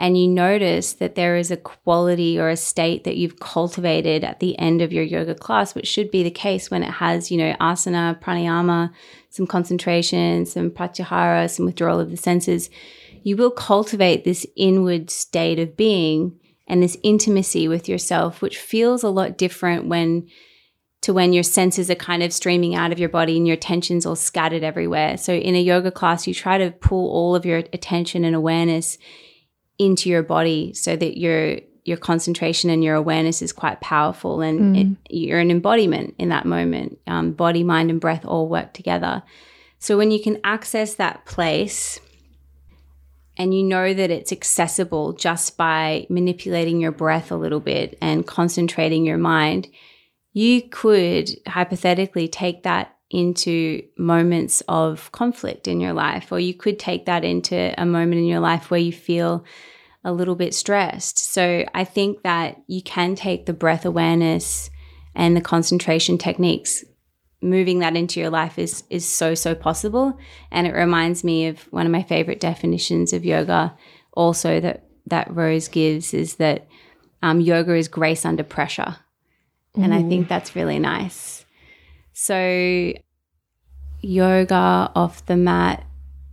[0.00, 4.38] and you notice that there is a quality or a state that you've cultivated at
[4.38, 7.36] the end of your yoga class, which should be the case when it has, you
[7.36, 8.92] know, asana, pranayama,
[9.30, 12.70] some concentration, some pratyahara, some withdrawal of the senses,
[13.28, 16.40] you will cultivate this inward state of being.
[16.70, 20.28] and this intimacy with yourself, which feels a lot different when
[21.00, 24.04] to when your senses are kind of streaming out of your body and your attention's
[24.04, 25.16] all scattered everywhere.
[25.16, 28.98] So in a yoga class, you try to pull all of your attention and awareness
[29.78, 34.76] into your body so that your your concentration and your awareness is quite powerful and
[34.76, 34.78] mm.
[34.80, 36.98] it, you're an embodiment in that moment.
[37.06, 39.22] Um, body, mind, and breath all work together.
[39.78, 41.98] So when you can access that place
[43.38, 48.26] and you know that it's accessible just by manipulating your breath a little bit and
[48.26, 49.68] concentrating your mind,
[50.32, 56.78] you could hypothetically take that into moments of conflict in your life, or you could
[56.78, 59.44] take that into a moment in your life where you feel
[60.04, 61.18] a little bit stressed.
[61.18, 64.68] So I think that you can take the breath awareness
[65.14, 66.84] and the concentration techniques
[67.40, 70.18] moving that into your life is is so so possible
[70.50, 73.76] and it reminds me of one of my favorite definitions of yoga
[74.12, 76.66] also that that rose gives is that
[77.22, 78.96] um, yoga is grace under pressure
[79.84, 81.44] and I think that's really nice.
[82.12, 82.92] So,
[84.00, 85.84] yoga off the mat,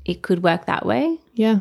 [0.04, 1.20] it could work that way.
[1.34, 1.60] Yeah.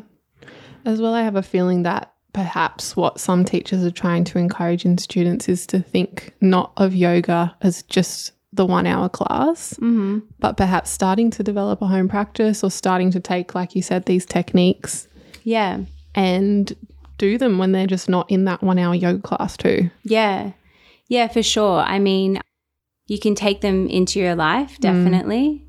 [0.85, 4.85] As well, I have a feeling that perhaps what some teachers are trying to encourage
[4.85, 10.21] in students is to think not of yoga as just the one hour class, mm-hmm.
[10.39, 14.07] but perhaps starting to develop a home practice or starting to take, like you said,
[14.07, 15.09] these techniques.
[15.43, 15.81] Yeah.
[16.15, 16.75] And
[17.19, 19.91] do them when they're just not in that one hour yoga class, too.
[20.05, 20.53] Yeah.
[21.09, 21.81] Yeah, for sure.
[21.81, 22.41] I mean,
[23.07, 24.81] you can take them into your life, mm.
[24.81, 25.49] definitely.
[25.49, 25.61] Mm.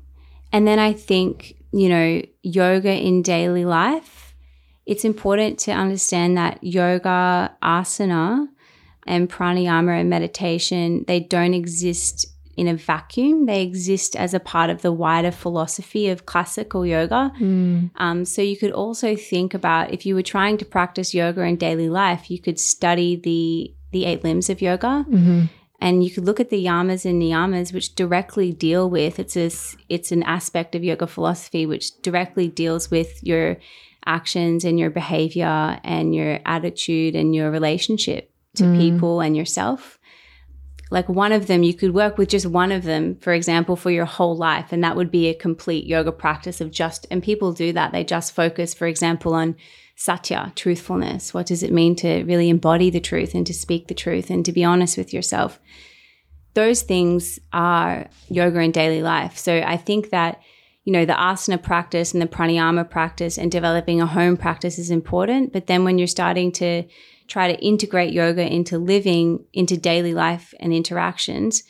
[0.52, 4.34] And then I think, you know, yoga in daily life,
[4.86, 8.46] it's important to understand that yoga, asana,
[9.06, 13.46] and pranayama and meditation, they don't exist in a vacuum.
[13.46, 17.32] They exist as a part of the wider philosophy of classical yoga.
[17.38, 17.90] Mm.
[17.96, 21.56] Um, so you could also think about if you were trying to practice yoga in
[21.56, 25.06] daily life, you could study the the eight limbs of yoga.
[25.08, 25.44] Mm-hmm.
[25.78, 29.50] And you could look at the yamas and niyamas, which directly deal with it's a,
[29.90, 33.58] it's an aspect of yoga philosophy which directly deals with your
[34.06, 38.78] actions and your behavior and your attitude and your relationship to mm.
[38.78, 39.95] people and yourself.
[40.90, 43.90] Like one of them, you could work with just one of them, for example, for
[43.90, 44.72] your whole life.
[44.72, 47.90] And that would be a complete yoga practice of just, and people do that.
[47.90, 49.56] They just focus, for example, on
[49.96, 51.34] satya, truthfulness.
[51.34, 54.44] What does it mean to really embody the truth and to speak the truth and
[54.44, 55.58] to be honest with yourself?
[56.54, 59.36] Those things are yoga in daily life.
[59.38, 60.40] So I think that,
[60.84, 64.90] you know, the asana practice and the pranayama practice and developing a home practice is
[64.90, 65.52] important.
[65.52, 66.84] But then when you're starting to
[67.28, 71.64] try to integrate yoga into living, into daily life and interactions,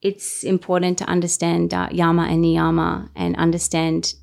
[0.00, 4.14] it's important to understand uh, yama and niyama and understand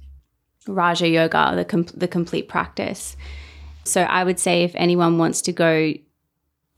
[0.67, 3.15] Raja Yoga, the, com- the complete practice.
[3.85, 5.93] So I would say if anyone wants to go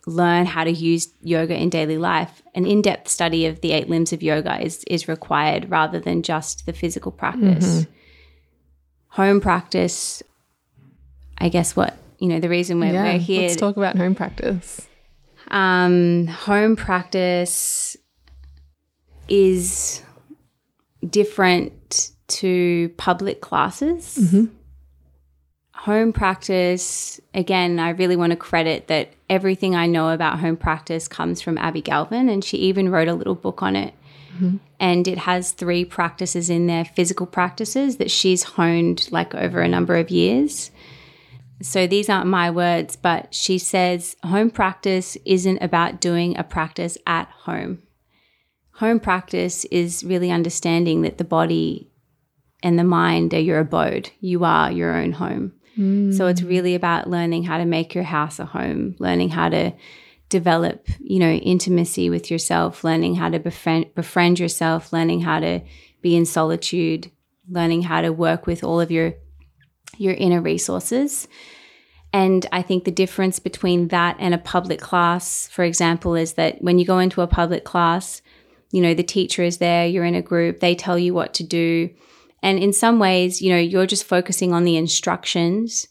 [0.08, 4.14] learn how to use yoga in daily life, an in-depth study of the eight limbs
[4.14, 7.82] of yoga is is required rather than just the physical practice.
[7.82, 7.92] Mm-hmm.
[9.10, 10.24] Home practice,
[11.38, 13.42] I guess what you know the reason we're, yeah, we're here.
[13.42, 14.88] Let's talk about home practice.
[15.50, 17.98] Um, home practice
[19.28, 20.04] is
[21.10, 24.20] different to public classes.
[24.22, 24.46] Mm-hmm.
[25.74, 31.08] Home practice, again, I really want to credit that everything I know about home practice
[31.08, 33.96] comes from Abby Galvin, and she even wrote a little book on it.
[34.36, 34.58] Mm-hmm.
[34.80, 39.68] And it has three practices in there physical practices that she's honed like over a
[39.68, 40.70] number of years.
[41.62, 46.98] So these aren't my words, but she says home practice isn't about doing a practice
[47.06, 47.84] at home.
[48.76, 51.92] Home practice is really understanding that the body
[52.64, 54.10] and the mind are your abode.
[54.20, 55.54] You are your own home.
[55.78, 56.16] Mm.
[56.16, 59.74] So it's really about learning how to make your house a home, learning how to
[60.30, 65.62] develop, you know, intimacy with yourself, learning how to befriend, befriend yourself, learning how to
[66.02, 67.12] be in solitude,
[67.50, 69.14] learning how to work with all of your
[69.98, 71.28] your inner resources.
[72.14, 76.62] And I think the difference between that and a public class, for example, is that
[76.62, 78.22] when you go into a public class,
[78.72, 81.44] you know, the teacher is there, you're in a group, they tell you what to
[81.44, 81.90] do
[82.42, 85.88] and in some ways, you know, you're just focusing on the instructions.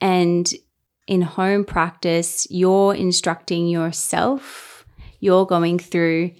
[0.00, 0.52] And
[1.06, 4.84] in home practice, you're instructing yourself,
[5.20, 6.32] you're going through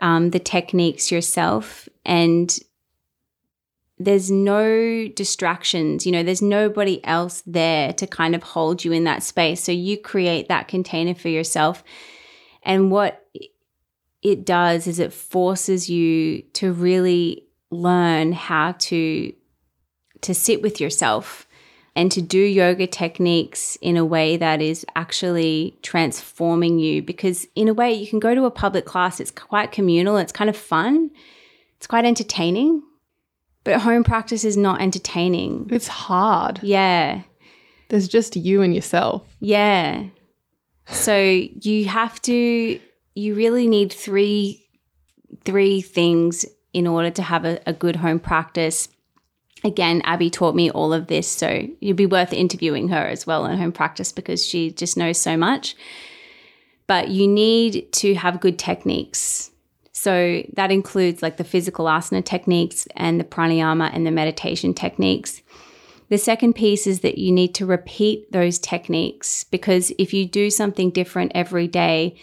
[0.00, 1.88] um, the techniques yourself.
[2.04, 2.56] And
[4.00, 9.04] there's no distractions, you know, there's nobody else there to kind of hold you in
[9.04, 9.62] that space.
[9.62, 11.84] So you create that container for yourself.
[12.62, 13.26] And what
[14.22, 19.32] it does is it forces you to really learn how to
[20.22, 21.46] to sit with yourself
[21.96, 27.02] and to do yoga techniques in a way that is actually transforming you.
[27.02, 30.32] Because, in a way, you can go to a public class, it's quite communal, it's
[30.32, 31.10] kind of fun,
[31.78, 32.82] it's quite entertaining.
[33.64, 35.68] But home practice is not entertaining.
[35.70, 36.60] It's hard.
[36.62, 37.22] Yeah.
[37.88, 39.26] There's just you and yourself.
[39.40, 40.04] Yeah.
[40.86, 42.80] So you have to
[43.14, 44.66] you really need three
[45.44, 48.88] three things in order to have a, a good home practice.
[49.62, 53.44] Again, Abby taught me all of this, so it'd be worth interviewing her as well
[53.44, 55.76] in home practice because she just knows so much.
[56.86, 59.50] But you need to have good techniques.
[60.00, 65.42] So that includes like the physical asana techniques and the pranayama and the meditation techniques.
[66.08, 70.48] The second piece is that you need to repeat those techniques because if you do
[70.48, 72.16] something different every day,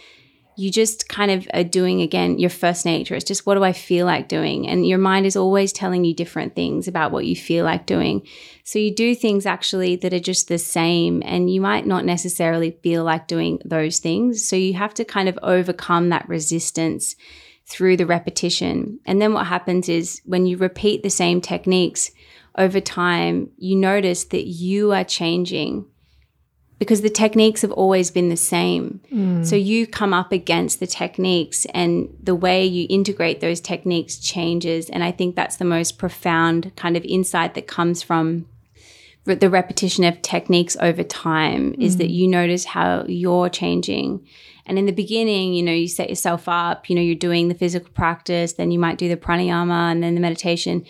[0.56, 3.14] you just kind of are doing again your first nature.
[3.14, 4.68] It's just what do I feel like doing?
[4.68, 8.26] And your mind is always telling you different things about what you feel like doing.
[8.64, 12.72] So you do things actually that are just the same, and you might not necessarily
[12.82, 14.44] feel like doing those things.
[14.44, 17.16] So you have to kind of overcome that resistance
[17.68, 19.00] through the repetition.
[19.06, 22.12] And then what happens is when you repeat the same techniques,
[22.58, 25.86] over time, you notice that you are changing
[26.80, 29.02] because the techniques have always been the same.
[29.12, 29.46] Mm.
[29.46, 34.90] So you come up against the techniques and the way you integrate those techniques changes.
[34.90, 38.48] And I think that's the most profound kind of insight that comes from
[39.26, 41.82] the repetition of techniques over time mm.
[41.82, 42.14] is that mm.
[42.14, 44.26] you notice how you're changing.
[44.68, 47.56] And in the beginning, you know, you set yourself up, you know, you're doing the
[47.56, 50.86] physical practice, then you might do the pranayama and then the meditation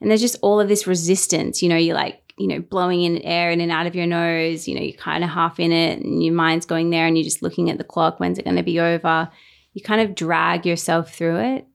[0.00, 1.62] and there's just all of this resistance.
[1.62, 4.68] You know, you're like, you know, blowing in air in and out of your nose.
[4.68, 7.24] You know, you're kind of half in it and your mind's going there and you're
[7.24, 8.20] just looking at the clock.
[8.20, 9.30] When's it going to be over?
[9.72, 11.66] You kind of drag yourself through it.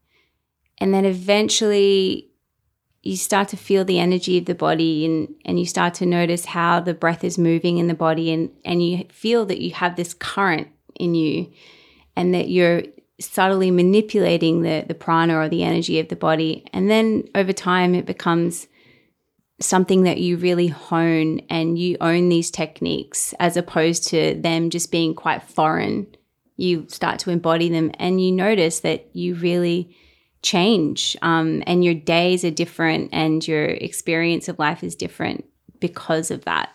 [0.78, 2.30] And then eventually
[3.04, 6.46] you start to feel the energy of the body and, and you start to notice
[6.46, 9.96] how the breath is moving in the body and, and you feel that you have
[9.96, 10.68] this current
[11.02, 11.52] in you
[12.16, 12.84] and that you're
[13.20, 16.66] subtly manipulating the, the prana or the energy of the body.
[16.74, 18.68] And then over time, it becomes
[19.60, 24.92] something that you really hone and you own these techniques as opposed to them just
[24.92, 26.08] being quite foreign.
[26.58, 29.96] You start to embody them and you notice that you really
[30.42, 35.46] change um, and your days are different and your experience of life is different
[35.80, 36.72] because of that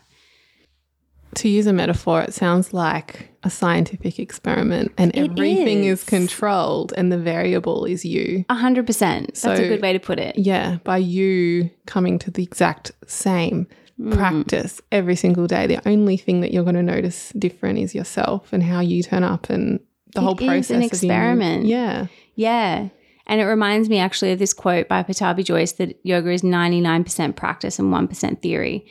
[1.37, 6.01] to use a metaphor, it sounds like a scientific experiment and it everything is.
[6.01, 6.05] is.
[6.05, 8.45] controlled and the variable is you.
[8.49, 9.35] A hundred percent.
[9.35, 10.37] That's a good way to put it.
[10.39, 10.79] Yeah.
[10.85, 13.69] By you coming to the exact same
[14.01, 14.13] mm.
[14.15, 18.53] practice every single day, the only thing that you're going to notice different is yourself
[18.53, 19.79] and how you turn up and
[20.15, 20.71] the it whole process.
[20.71, 21.67] an experiment.
[21.67, 22.07] yeah.
[22.35, 22.89] Yeah.
[23.29, 27.35] And it reminds me actually of this quote by Pattabhi Jois that yoga is 99%
[27.35, 28.87] practice and 1% theory.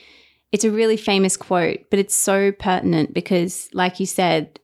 [0.55, 4.59] It's a really famous quote, but it's so pertinent because, like you said,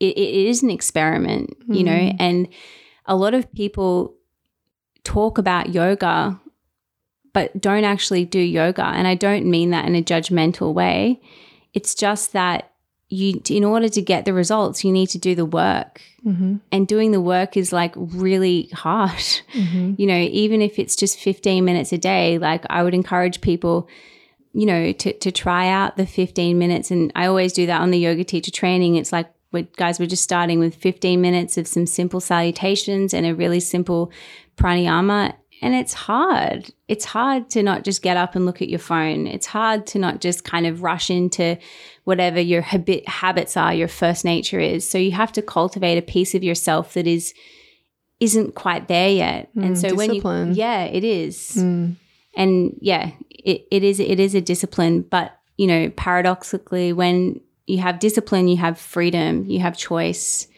[0.00, 1.76] it, it is an experiment, mm.
[1.76, 2.16] you know, mm.
[2.18, 2.48] and
[3.06, 4.16] a lot of people
[5.04, 6.38] talk about yoga
[7.38, 8.84] but don't actually do yoga.
[8.84, 11.20] And I don't mean that in a judgmental way.
[11.72, 12.72] It's just that
[13.08, 16.02] you, in order to get the results, you need to do the work.
[16.26, 16.56] Mm-hmm.
[16.72, 19.12] And doing the work is like really hard.
[19.52, 19.94] Mm-hmm.
[19.98, 23.88] You know, even if it's just 15 minutes a day, like I would encourage people
[24.52, 26.90] you know, to, to try out the 15 minutes.
[26.90, 28.96] And I always do that on the yoga teacher training.
[28.96, 33.26] It's like, we, guys, we're just starting with 15 minutes of some simple salutations and
[33.26, 34.12] a really simple
[34.56, 35.34] pranayama.
[35.60, 36.72] And it's hard.
[36.86, 39.26] It's hard to not just get up and look at your phone.
[39.26, 41.58] It's hard to not just kind of rush into
[42.04, 44.88] whatever your habit, habits are, your first nature is.
[44.88, 47.34] So you have to cultivate a piece of yourself that is
[48.20, 49.54] isn't quite there yet.
[49.54, 50.40] Mm, and so discipline.
[50.40, 51.56] when you yeah, it is.
[51.56, 51.96] Mm.
[52.36, 57.78] And yeah, it, it is it is a discipline, but you know, paradoxically, when you
[57.78, 60.48] have discipline, you have freedom, you have choice.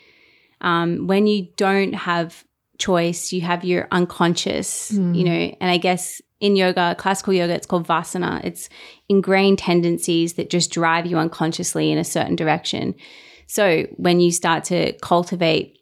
[0.60, 2.44] Um, when you don't have
[2.78, 5.16] choice, you have your unconscious, mm.
[5.16, 8.42] you know, and I guess in yoga, classical yoga, it's called vasana.
[8.44, 8.68] It's
[9.08, 12.94] ingrained tendencies that just drive you unconsciously in a certain direction.
[13.46, 15.78] So when you start to cultivate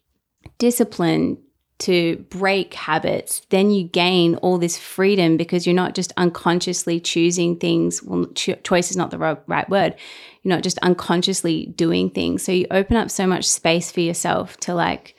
[0.59, 1.39] discipline,
[1.79, 7.57] to break habits, then you gain all this freedom because you're not just unconsciously choosing
[7.57, 8.03] things.
[8.03, 9.95] Well, cho- choice is not the right, right word.
[10.43, 12.43] You're not just unconsciously doing things.
[12.43, 15.15] So you open up so much space for yourself to, like,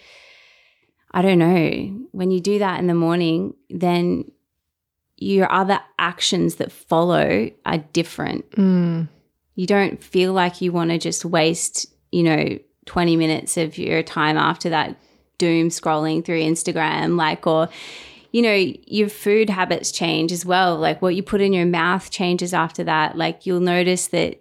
[1.11, 4.29] I don't know, when you do that in the morning, then
[5.15, 8.49] your other actions that follow are different.
[8.51, 9.07] Mm.
[9.55, 14.03] You don't feel like you want to just waste, you know, 20 minutes of your
[14.03, 14.97] time after that
[15.39, 17.69] doom scrolling through Instagram, like, or,
[18.31, 18.53] you know,
[18.85, 20.77] your food habits change as well.
[20.77, 23.17] Like what you put in your mouth changes after that.
[23.17, 24.39] Like you'll notice that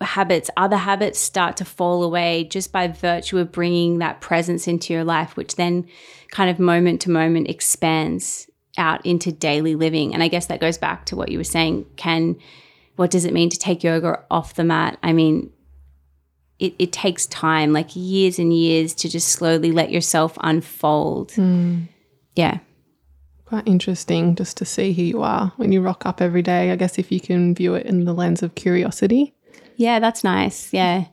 [0.00, 4.92] habits, other habits start to fall away just by virtue of bringing that presence into
[4.92, 5.88] your life, which then
[6.30, 10.14] kind of moment to moment expands out into daily living.
[10.14, 11.86] And I guess that goes back to what you were saying.
[11.96, 12.36] Can,
[12.94, 14.98] what does it mean to take yoga off the mat?
[15.02, 15.50] I mean,
[16.58, 21.30] it, it takes time, like years and years, to just slowly let yourself unfold.
[21.32, 21.88] Mm.
[22.34, 22.58] Yeah.
[23.44, 26.70] Quite interesting just to see who you are when you rock up every day.
[26.70, 29.34] I guess if you can view it in the lens of curiosity.
[29.76, 30.72] Yeah, that's nice.
[30.72, 31.04] Yeah.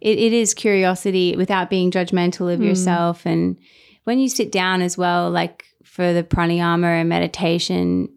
[0.00, 2.66] It, it is curiosity without being judgmental of mm.
[2.66, 3.26] yourself.
[3.26, 3.58] And
[4.04, 8.08] when you sit down as well, like for the pranayama and meditation,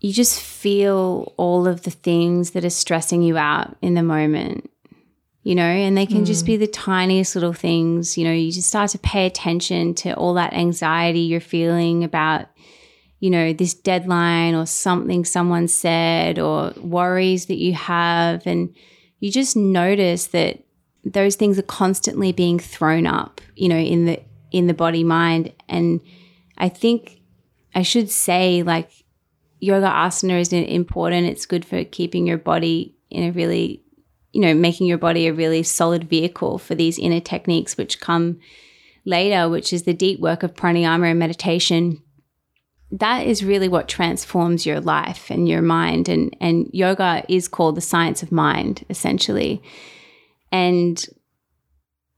[0.00, 4.68] you just feel all of the things that are stressing you out in the moment
[5.44, 6.26] you know, and they can mm.
[6.26, 8.16] just be the tiniest little things.
[8.16, 12.46] You know, you just start to pay attention to all that anxiety you're feeling about,
[13.18, 18.46] you know, this deadline or something someone said or worries that you have.
[18.46, 18.74] And
[19.18, 20.62] you just notice that
[21.04, 24.22] those things are constantly being thrown up, you know, in the
[24.52, 25.52] in the body mind.
[25.68, 26.00] And
[26.56, 27.20] I think
[27.74, 28.90] I should say like
[29.58, 31.26] yoga asana is important.
[31.26, 33.81] It's good for keeping your body in a really
[34.32, 38.38] you know, making your body a really solid vehicle for these inner techniques, which come
[39.04, 42.02] later, which is the deep work of pranayama and meditation.
[42.90, 46.08] That is really what transforms your life and your mind.
[46.08, 49.62] And, and yoga is called the science of mind, essentially.
[50.50, 51.04] And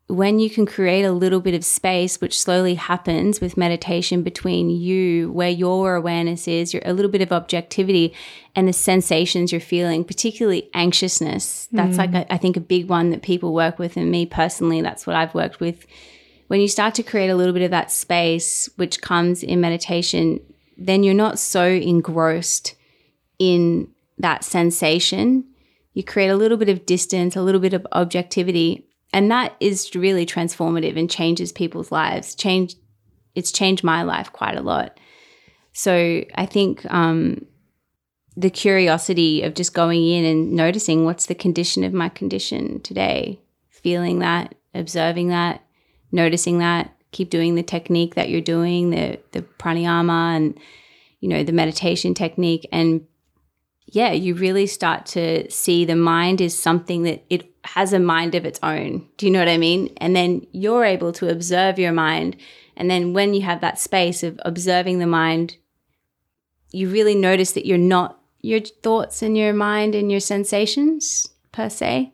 [0.07, 4.69] when you can create a little bit of space, which slowly happens with meditation between
[4.69, 8.13] you, where your awareness is, a little bit of objectivity,
[8.55, 11.69] and the sensations you're feeling, particularly anxiousness.
[11.73, 11.99] That's mm.
[11.99, 13.97] like, a, I think, a big one that people work with.
[13.97, 15.87] And me personally, that's what I've worked with.
[16.49, 20.41] When you start to create a little bit of that space, which comes in meditation,
[20.77, 22.75] then you're not so engrossed
[23.39, 23.89] in
[24.19, 25.45] that sensation.
[25.95, 29.95] You create a little bit of distance, a little bit of objectivity, and that is
[29.95, 32.35] really transformative and changes people's lives.
[32.35, 32.75] Change,
[33.37, 34.99] it's changed my life quite a lot.
[35.73, 37.47] So I think um,
[38.37, 43.41] the curiosity of just going in and noticing what's the condition of my condition today,
[43.71, 45.63] feeling that, observing that,
[46.11, 50.59] noticing that, keep doing the technique that you're doing, the the pranayama and
[51.21, 53.07] you know the meditation technique, and
[53.87, 58.35] yeah, you really start to see the mind is something that it has a mind
[58.35, 59.09] of its own.
[59.17, 59.93] Do you know what I mean?
[59.97, 62.37] And then you're able to observe your mind.
[62.77, 65.57] And then when you have that space of observing the mind,
[66.73, 71.71] you really notice that you're not your thoughts and your mind and your sensations per
[71.71, 72.13] se.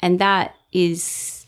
[0.00, 1.46] And that is,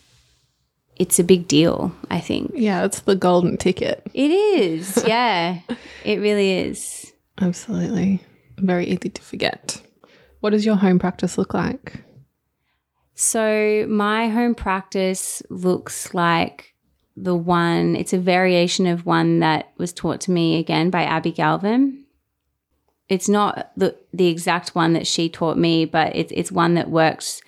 [0.97, 2.53] it's a big deal, I think.
[2.55, 4.07] Yeah, it's the golden ticket.
[4.15, 5.03] It is.
[5.07, 5.61] Yeah,
[6.05, 7.13] it really is.
[7.41, 8.21] Absolutely.
[8.59, 9.81] Very easy to forget.
[10.41, 12.03] What does your home practice look like?
[13.21, 16.77] So, my home practice looks like
[17.17, 21.33] the one, it's a variation of one that was taught to me again by Abbie
[21.33, 22.05] Galvin.
[23.09, 26.91] It's not the, the exact one that she taught me, but it's, it's one that
[26.91, 27.43] works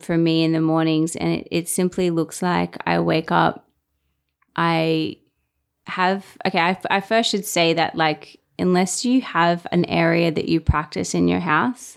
[0.00, 1.14] for me in the mornings.
[1.14, 3.64] And it, it simply looks like I wake up,
[4.56, 5.18] I
[5.86, 10.48] have, okay, I, I first should say that, like, unless you have an area that
[10.48, 11.96] you practice in your house,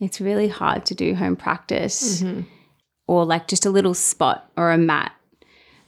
[0.00, 2.42] it's really hard to do home practice mm-hmm.
[3.06, 5.12] or like just a little spot or a mat.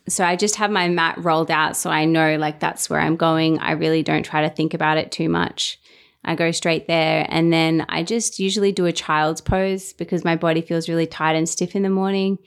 [0.09, 3.17] So I just have my mat rolled out so I know like that's where I'm
[3.17, 3.59] going.
[3.59, 5.79] I really don't try to think about it too much.
[6.25, 10.37] I go straight there and then I just usually do a child's pose because my
[10.37, 12.39] body feels really tight and stiff in the morning.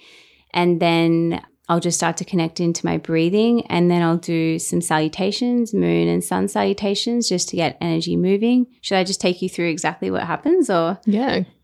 [0.53, 4.81] And then I'll just start to connect into my breathing and then I'll do some
[4.81, 8.67] salutations, moon and sun salutations, just to get energy moving.
[8.81, 10.99] Should I just take you through exactly what happens or?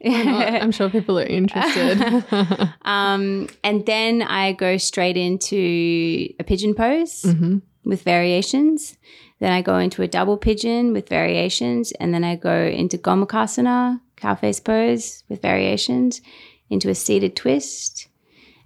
[0.01, 2.25] Yeah, I'm sure people are interested.
[2.81, 7.59] um, and then I go straight into a pigeon pose mm-hmm.
[7.83, 8.97] with variations.
[9.39, 11.91] Then I go into a double pigeon with variations.
[11.93, 16.21] And then I go into Gomukhasana, cow face pose with variations,
[16.69, 18.07] into a seated twist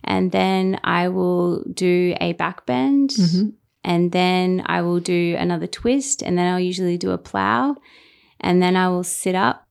[0.06, 3.50] and then I will do a back bend, mm-hmm.
[3.84, 7.76] and then I will do another twist, and then I'll usually do a plow,
[8.40, 9.68] and then I will sit up.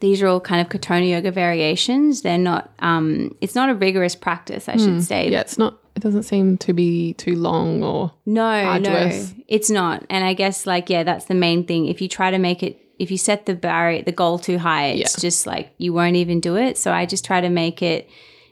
[0.00, 2.22] These are all kind of Katonah yoga variations.
[2.22, 2.72] They're not.
[2.78, 4.84] Um, it's not a rigorous practice, I mm.
[4.84, 5.30] should say.
[5.30, 5.78] Yeah, it's not.
[5.96, 9.32] It doesn't seem to be too long or no, arduous.
[9.32, 10.04] no, it's not.
[10.08, 11.86] And I guess like yeah, that's the main thing.
[11.86, 14.88] If you try to make it if you set the barrier the goal too high
[14.88, 15.20] it's yeah.
[15.20, 18.08] just like you won't even do it so i just try to make it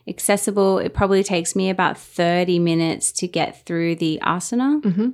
[0.08, 0.78] accessible.
[0.78, 4.80] It probably takes me about 30 minutes to get through the asana.
[4.82, 5.08] Mm-hmm.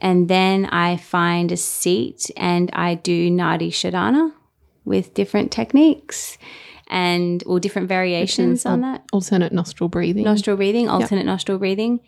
[0.00, 4.32] and then I find a seat and I do Nadi Shodhana
[4.84, 6.38] with different techniques
[6.88, 9.02] and or different variations on that.
[9.12, 10.24] Alternate nostril breathing.
[10.24, 12.00] Nostril breathing, alternate nostril breathing.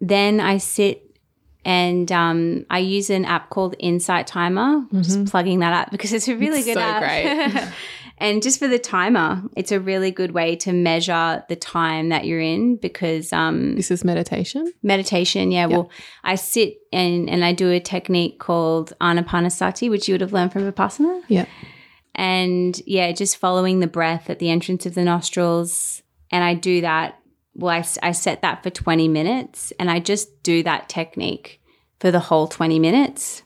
[0.00, 1.02] Then I sit
[1.64, 4.86] and um, I use an app called Insight Timer.
[4.92, 7.02] Just plugging that up because it's a really It's good so app.
[7.02, 7.68] great.
[8.18, 12.24] and just for the timer, it's a really good way to measure the time that
[12.24, 14.72] you're in because um, this is meditation.
[14.82, 15.50] meditation.
[15.50, 15.90] Yeah, well,
[16.24, 20.52] I sit and and I do a technique called Anapanasati, which you would have learned
[20.52, 21.22] from Vipassana.
[21.28, 21.46] Yeah.
[22.14, 26.02] And yeah, just following the breath at the entrance of the nostrils.
[26.30, 27.18] And I do that.
[27.54, 31.60] Well, I, I set that for 20 minutes and I just do that technique
[32.00, 33.42] for the whole 20 minutes.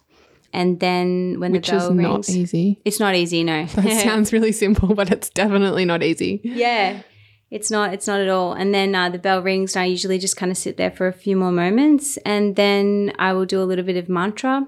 [0.52, 2.80] And then when Which the is bell not rings, easy.
[2.84, 3.66] it's not easy, no.
[3.76, 6.40] That sounds really simple, but it's definitely not easy.
[6.42, 7.02] Yeah,
[7.50, 7.94] it's not.
[7.94, 8.52] It's not at all.
[8.54, 11.06] And then uh, the bell rings, and I usually just kind of sit there for
[11.06, 14.66] a few more moments, and then I will do a little bit of mantra,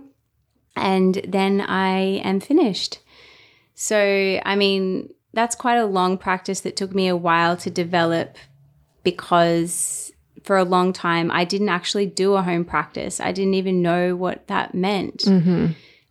[0.76, 3.01] and then I am finished.
[3.74, 8.37] So, I mean, that's quite a long practice that took me a while to develop
[9.03, 10.11] because
[10.45, 13.20] for a long time I didn't actually do a home practice.
[13.20, 15.24] I didn't even know what that meant.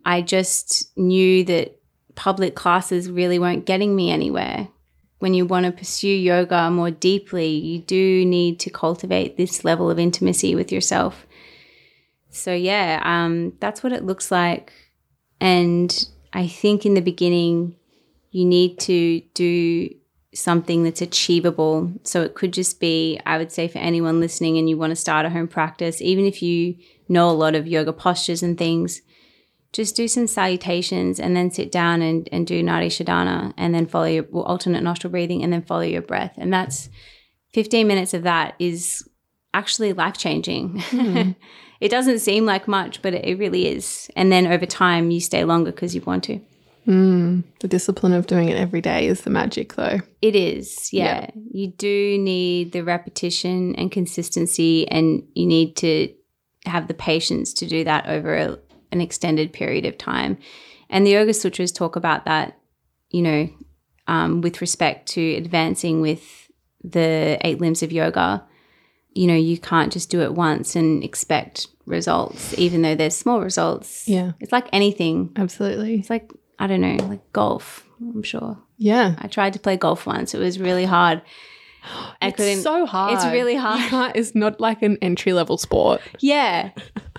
[0.06, 1.78] I just knew that
[2.16, 4.68] public classes really weren't getting me anywhere.
[5.20, 9.92] When you want to pursue yoga more deeply, you do need to cultivate this level
[9.92, 11.28] of intimacy with yourself.
[12.30, 14.74] So, yeah, um, that's what it looks like.
[15.40, 17.76] And I think in the beginning,
[18.32, 19.90] you need to do
[20.34, 21.92] something that's achievable.
[22.04, 24.96] So it could just be, I would say, for anyone listening and you want to
[24.96, 26.78] start a home practice, even if you
[27.10, 29.02] know a lot of yoga postures and things,
[29.74, 33.88] just do some salutations and then sit down and, and do Nadi Shodhana and then
[33.88, 36.34] follow your well, alternate nostril breathing and then follow your breath.
[36.38, 36.90] And that's
[37.54, 39.08] 15 minutes of that is
[39.54, 40.78] actually life changing.
[40.80, 41.32] Mm-hmm.
[41.82, 44.10] it doesn't seem like much, but it really is.
[44.16, 46.42] And then over time, you stay longer because you want to.
[46.86, 50.00] The discipline of doing it every day is the magic, though.
[50.22, 51.30] It is, yeah.
[51.52, 56.14] You do need the repetition and consistency, and you need to
[56.66, 58.60] have the patience to do that over a,
[58.92, 60.38] an extended period of time.
[60.90, 62.60] And the Yoga Sutras talk about that,
[63.10, 63.50] you know,
[64.08, 66.50] um, with respect to advancing with
[66.84, 68.44] the eight limbs of yoga.
[69.14, 73.42] You know, you can't just do it once and expect results, even though there's small
[73.42, 74.08] results.
[74.08, 74.32] Yeah.
[74.40, 75.32] It's like anything.
[75.36, 76.00] Absolutely.
[76.00, 76.32] It's like,
[76.62, 78.58] I don't know, like golf, I'm sure.
[78.78, 79.16] Yeah.
[79.20, 80.34] I tried to play golf once.
[80.34, 81.22] It was really hard.
[82.22, 83.14] I It's so hard.
[83.16, 84.12] It's really hard.
[84.16, 86.02] It's not like an entry level sport.
[86.20, 86.70] Yeah,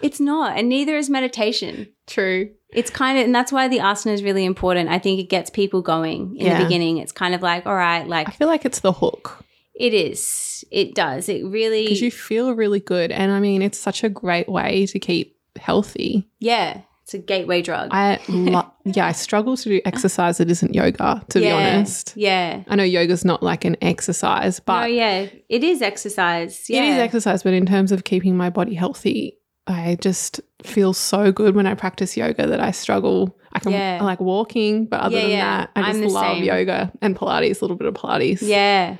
[0.02, 1.88] it's not, and neither is meditation.
[2.06, 2.50] True.
[2.72, 4.88] It's kind of, and that's why the asana is really important.
[4.88, 6.58] I think it gets people going in Yeah.
[6.58, 6.98] the beginning.
[6.98, 10.64] It's kind of like, all right, like I feel like it's the hook it is.
[10.70, 11.28] It does.
[11.28, 13.10] It really, because you feel really good.
[13.10, 16.28] And I mean, it's such a great way to keep healthy.
[16.38, 17.88] yeah, it's a gateway drug.
[17.92, 22.12] I lo- yeah, I struggle to do exercise that isn't yoga, to yeah, be honest.
[22.16, 22.62] Yeah.
[22.68, 25.26] I know yoga's not like an exercise, but oh, yeah.
[25.48, 26.68] It is exercise.
[26.70, 26.82] Yeah.
[26.84, 29.36] It is exercise, but in terms of keeping my body healthy,
[29.66, 33.36] I just feel so good when I practice yoga that I struggle.
[33.52, 33.98] I can Yeah.
[34.00, 36.44] I like walking, but other Yeah, than that, I just love same.
[36.44, 38.42] yoga and Pilates, a little bit of Pilates.
[38.42, 38.96] Yeah.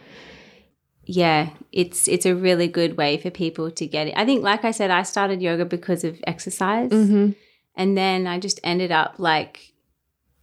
[1.05, 4.15] Yeah, it's it's a really good way for people to get it.
[4.17, 6.91] I think like I said I started yoga because of exercise.
[6.91, 7.35] Mhm.
[7.75, 9.73] And then I just ended up like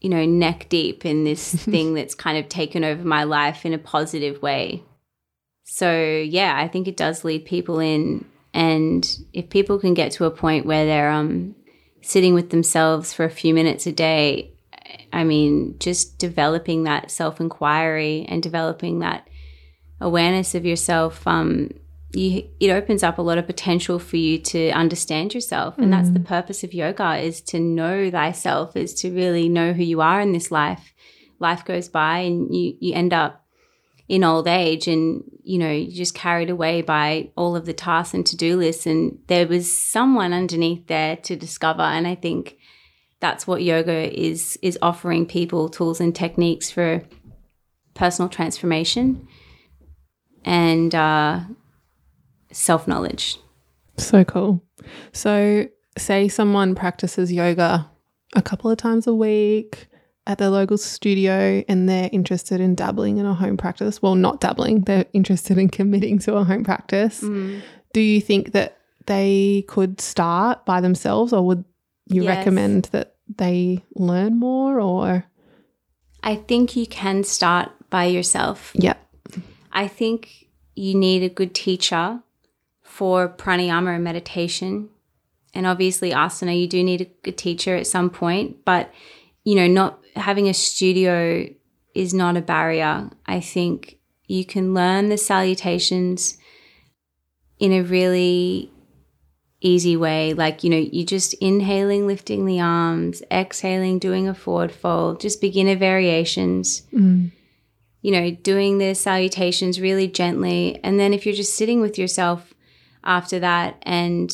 [0.01, 3.73] you know neck deep in this thing that's kind of taken over my life in
[3.73, 4.83] a positive way.
[5.63, 10.25] So, yeah, I think it does lead people in and if people can get to
[10.25, 11.55] a point where they're um
[12.01, 14.51] sitting with themselves for a few minutes a day,
[15.11, 19.27] I mean, just developing that self inquiry and developing that
[20.01, 21.71] awareness of yourself, um,
[22.11, 25.77] you, it opens up a lot of potential for you to understand yourself.
[25.77, 29.83] And that's the purpose of yoga is to know thyself, is to really know who
[29.83, 30.93] you are in this life.
[31.39, 33.45] Life goes by and you, you end up
[34.07, 38.15] in old age and you know you're just carried away by all of the tasks
[38.15, 42.57] and to-do lists and there was someone underneath there to discover and i think
[43.19, 47.03] that's what yoga is is offering people tools and techniques for
[47.93, 49.27] personal transformation
[50.43, 51.41] and uh,
[52.51, 53.37] self-knowledge
[53.97, 54.63] So cool.
[55.11, 57.89] So, say someone practices yoga
[58.35, 59.87] a couple of times a week
[60.27, 64.01] at their local studio and they're interested in dabbling in a home practice.
[64.01, 67.21] Well, not dabbling, they're interested in committing to a home practice.
[67.21, 67.61] Mm.
[67.93, 68.77] Do you think that
[69.07, 71.65] they could start by themselves or would
[72.05, 72.37] you Yes.
[72.37, 75.25] recommend that they learn more or?
[76.23, 78.95] i think you can start by yourself Yeah.
[79.71, 82.21] I think you need a good teacher
[82.99, 84.89] for pranayama and meditation.
[85.53, 88.91] and obviously asana, you do need a, a teacher at some point, but
[89.45, 91.47] you know, not having a studio
[91.95, 93.09] is not a barrier.
[93.25, 96.37] I think you can learn the salutations
[97.57, 98.69] in a really
[99.61, 100.33] easy way.
[100.33, 105.39] Like, you know, you just inhaling, lifting the arms, exhaling, doing a forward fold, just
[105.39, 106.81] beginner variations.
[106.93, 107.31] Mm.
[108.01, 110.81] You know, doing the salutations really gently.
[110.83, 112.53] And then if you're just sitting with yourself
[113.09, 114.31] after that and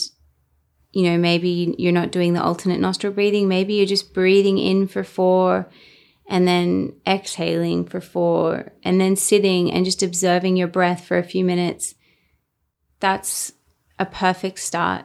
[0.96, 3.50] you know, maybe you're not doing the alternate nostril breathing.
[3.50, 5.70] Maybe you're just breathing in for four
[6.26, 11.24] and then exhaling for four and then sitting and just observing your breath for a
[11.24, 11.96] few minutes.
[13.02, 13.52] That's
[14.00, 15.04] a perfect start.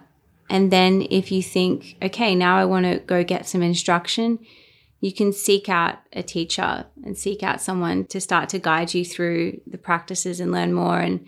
[0.48, 4.38] And then if you think, okay, now I want to go get some instruction,
[5.00, 9.04] you can seek out a teacher and seek out someone to start to guide you
[9.04, 11.00] through the practices and learn more.
[11.00, 11.26] And,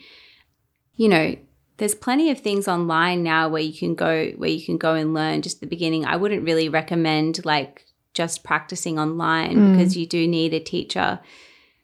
[0.95, 1.35] you know,
[1.83, 5.13] there's plenty of things online now where you can go where you can go and
[5.15, 6.05] learn just the beginning.
[6.05, 9.73] I wouldn't really recommend like just practicing online mm.
[9.73, 11.19] because you do need a teacher.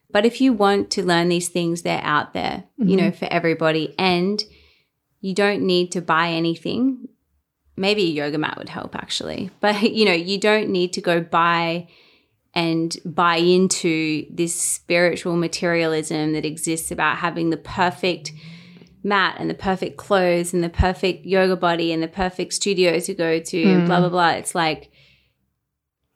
[0.09, 2.87] But if you want to learn these things, they're out there, mm-hmm.
[2.87, 3.93] you know, for everybody.
[3.99, 4.41] And
[5.19, 7.09] you don't need to buy anything
[7.75, 9.49] maybe a yoga mat would help actually.
[9.59, 11.89] But you know, you don't need to go buy
[12.53, 18.31] and buy into this spiritual materialism that exists about having the perfect
[19.03, 23.13] mat and the perfect clothes and the perfect yoga body and the perfect studio to
[23.13, 23.85] go to mm.
[23.85, 24.31] blah blah blah.
[24.31, 24.91] It's like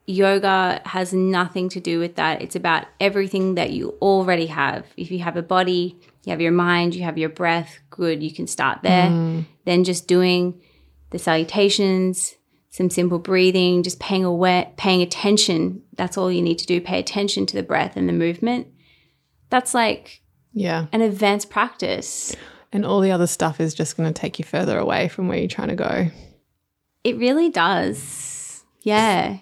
[0.06, 2.42] yoga has nothing to do with that.
[2.42, 4.86] It's about everything that you already have.
[4.98, 8.34] If you have a body, you have your mind, you have your breath, good, you
[8.34, 9.10] can start there.
[9.10, 9.46] Mm.
[9.66, 10.62] Then just doing
[11.12, 12.36] the salutations,
[12.70, 15.84] some simple breathing, just paying aware, paying attention.
[15.96, 16.82] That's all you need to do.
[16.82, 18.68] Pay attention to the breath and the movement.
[19.50, 20.22] That's like
[20.54, 22.36] yeah, an advanced practice.
[22.74, 25.38] And all the other stuff is just going to take you further away from where
[25.38, 26.08] you're trying to go.
[27.04, 28.64] It really does.
[28.82, 29.38] Yeah.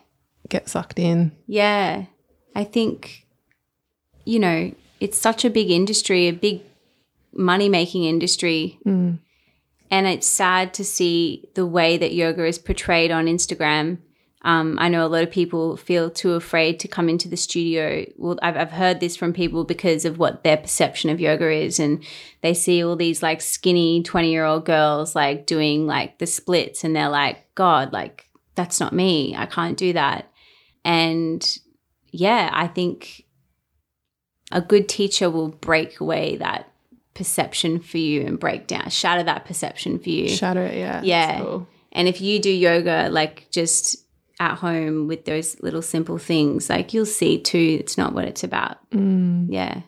[0.50, 1.32] Get sucked in.
[1.48, 2.06] Yeah.
[2.54, 3.26] I think,
[4.26, 6.62] you know, it's such a big industry, a big
[7.34, 8.78] money making industry.
[8.86, 9.20] Mm.
[9.90, 14.00] And it's sad to see the way that yoga is portrayed on Instagram.
[14.44, 18.06] Um, I know a lot of people feel too afraid to come into the studio.
[18.18, 21.80] Well, I've, I've heard this from people because of what their perception of yoga is.
[21.80, 22.04] And
[22.42, 26.84] they see all these like skinny 20 year old girls like doing like the splits
[26.84, 29.36] and they're like, God, like that's not me.
[29.36, 30.32] I can't do that.
[30.84, 31.58] And
[32.12, 33.26] yeah, I think
[34.52, 36.72] a good teacher will break away that
[37.14, 40.30] perception for you and break down, shatter that perception for you.
[40.30, 41.02] Shatter it, yeah.
[41.04, 41.40] Yeah.
[41.42, 41.68] Cool.
[41.92, 43.98] And if you do yoga, like just
[44.42, 48.44] at home with those little simple things, like you'll see too, it's not what it's
[48.44, 48.78] about.
[48.90, 49.46] Mm.
[49.50, 49.82] Yeah.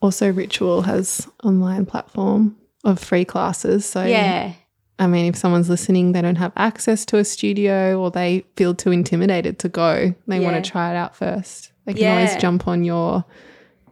[0.00, 3.84] Also, Ritual has online platform of free classes.
[3.84, 4.54] So yeah.
[4.98, 8.74] I mean, if someone's listening, they don't have access to a studio or they feel
[8.74, 10.50] too intimidated to go, they yeah.
[10.50, 11.72] want to try it out first.
[11.84, 12.16] They can yeah.
[12.16, 13.24] always jump on your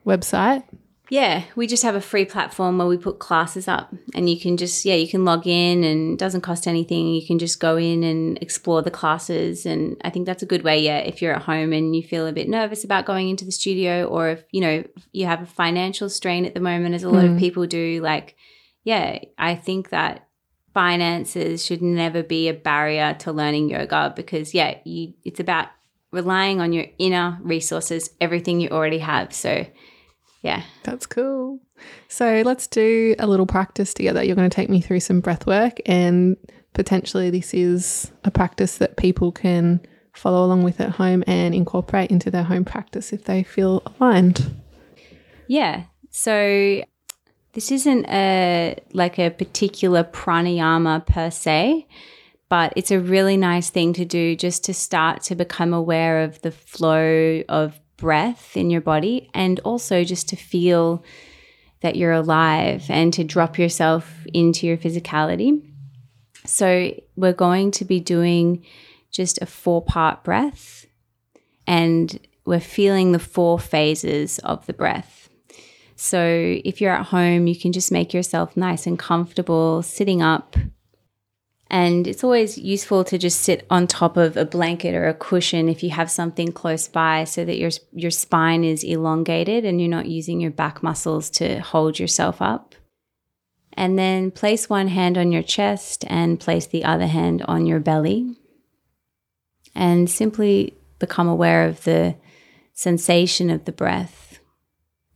[0.07, 0.65] website
[1.11, 4.59] yeah, we just have a free platform where we put classes up and you can
[4.59, 7.15] just, yeah, you can log in and it doesn't cost anything.
[7.15, 9.65] You can just go in and explore the classes.
[9.65, 12.27] And I think that's a good way, yeah, if you're at home and you feel
[12.27, 15.47] a bit nervous about going into the studio or if, you know, you have a
[15.47, 17.35] financial strain at the moment, as a lot mm.
[17.35, 18.37] of people do, like,
[18.85, 20.29] yeah, I think that
[20.75, 25.69] finances should never be a barrier to learning yoga because, yeah, you, it's about
[26.13, 29.33] relying on your inner resources, everything you already have.
[29.33, 29.67] So,
[30.43, 30.63] yeah.
[30.85, 31.61] That's cool.
[32.09, 34.23] So let's do a little practice together.
[34.23, 36.37] You're going to take me through some breath work, and
[36.75, 39.81] potentially, this is a practice that people can
[40.13, 44.55] follow along with at home and incorporate into their home practice if they feel aligned.
[45.47, 45.85] Yeah.
[46.11, 46.83] So
[47.53, 51.87] this isn't a like a particular pranayama per se,
[52.49, 56.41] but it's a really nice thing to do just to start to become aware of
[56.43, 61.05] the flow of breath in your body and also just to feel
[61.81, 65.63] that you're alive and to drop yourself into your physicality.
[66.47, 68.65] So, we're going to be doing
[69.11, 70.87] just a four part breath
[71.67, 75.29] and we're feeling the four phases of the breath.
[75.97, 76.23] So,
[76.65, 80.57] if you're at home, you can just make yourself nice and comfortable sitting up
[81.71, 85.69] and it's always useful to just sit on top of a blanket or a cushion
[85.69, 89.91] if you have something close by so that your your spine is elongated and you're
[89.91, 92.75] not using your back muscles to hold yourself up.
[93.75, 97.81] And then place one hand on your chest and place the other hand on your
[97.81, 98.35] belly.
[99.75, 102.17] And simply become aware of the
[102.73, 104.41] sensation of the breath.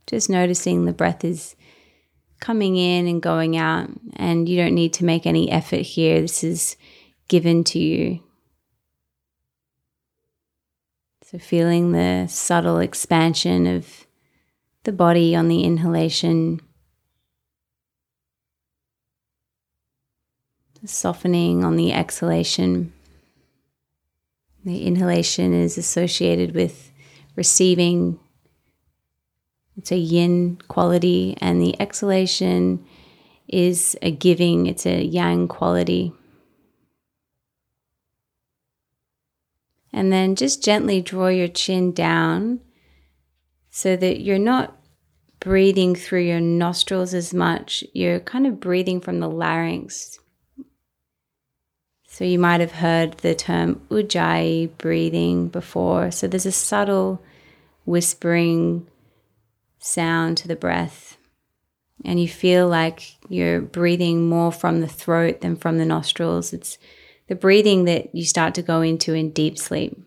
[0.07, 1.55] Just noticing the breath is
[2.43, 3.89] coming in and going out.
[4.17, 6.19] And you don't need to make any effort here.
[6.19, 6.75] This is
[7.29, 8.19] given to you.
[11.23, 14.05] So, feeling the subtle expansion of
[14.83, 16.59] the body on the inhalation,
[20.81, 22.91] the softening on the exhalation.
[24.65, 26.91] The inhalation is associated with
[27.37, 28.19] receiving,
[29.77, 32.85] it's a yin quality, and the exhalation
[33.47, 36.13] is a giving, it's a yang quality.
[39.91, 42.61] And then just gently draw your chin down
[43.69, 44.75] so that you're not
[45.39, 47.83] breathing through your nostrils as much.
[47.93, 50.17] You're kind of breathing from the larynx.
[52.07, 56.11] So you might have heard the term ujjayi breathing before.
[56.11, 57.21] So there's a subtle
[57.85, 58.87] whispering
[59.83, 61.17] sound to the breath.
[62.05, 66.53] And you feel like you're breathing more from the throat than from the nostrils.
[66.53, 66.77] It's
[67.27, 69.97] the breathing that you start to go into in deep sleep.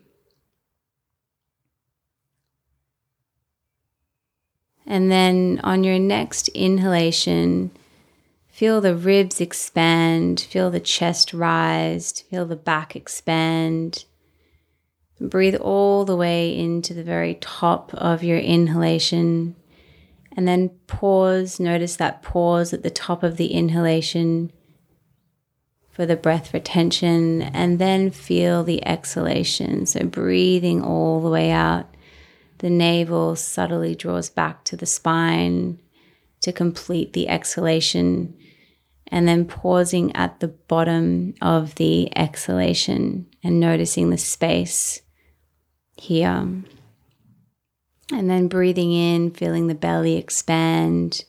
[4.85, 7.71] And then on your next inhalation,
[8.47, 14.05] feel the ribs expand, feel the chest rise, feel the back expand.
[15.19, 19.55] Breathe all the way into the very top of your inhalation.
[20.37, 21.59] And then pause.
[21.59, 24.53] Notice that pause at the top of the inhalation
[25.89, 29.87] for the breath retention, and then feel the exhalation.
[29.87, 31.87] So, breathing all the way out.
[32.59, 35.79] The navel subtly draws back to the spine
[36.41, 38.37] to complete the exhalation,
[39.07, 45.01] and then pausing at the bottom of the exhalation and noticing the space
[45.95, 46.47] here.
[48.11, 51.25] And then breathing in, feeling the belly expand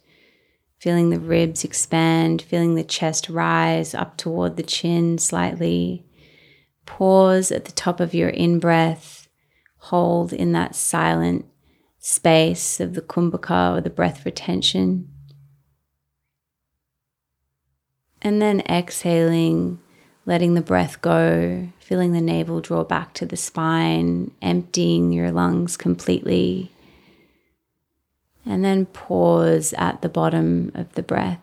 [0.78, 6.04] feeling the ribs expand, feeling the chest rise up toward the chin slightly.
[6.86, 9.28] Pause at the top of your in breath,
[9.78, 11.44] hold in that silent
[11.98, 15.08] space of the kumbhaka or the breath retention.
[18.22, 19.80] And then exhaling,
[20.28, 25.74] letting the breath go, feeling the navel draw back to the spine, emptying your lungs
[25.74, 26.70] completely.
[28.44, 31.40] And then pause at the bottom of the breath.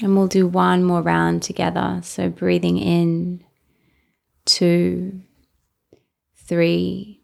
[0.00, 2.00] And we'll do one more round together.
[2.02, 3.44] So breathing in,
[4.46, 5.20] two,
[6.34, 7.20] three,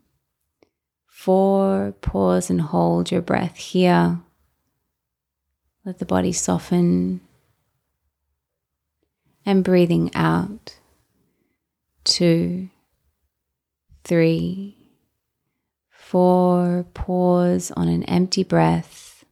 [1.06, 1.94] four.
[2.02, 4.20] Pause and hold your breath here.
[5.86, 7.22] Let the body soften.
[9.46, 10.76] And breathing out,
[12.04, 12.68] two,
[14.04, 14.76] three,
[15.90, 19.24] four, pause on an empty breath.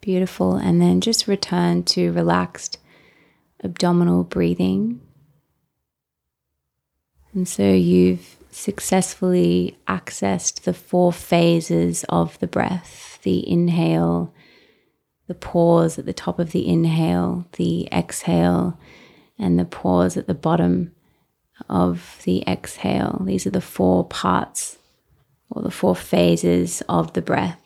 [0.00, 0.56] Beautiful.
[0.56, 2.78] And then just return to relaxed
[3.62, 5.00] abdominal breathing.
[7.32, 14.32] And so you've successfully accessed the four phases of the breath the inhale,
[15.26, 18.78] the pause at the top of the inhale, the exhale,
[19.38, 20.92] and the pause at the bottom
[21.68, 23.22] of the exhale.
[23.24, 24.78] These are the four parts
[25.50, 27.60] or the four phases of the breath.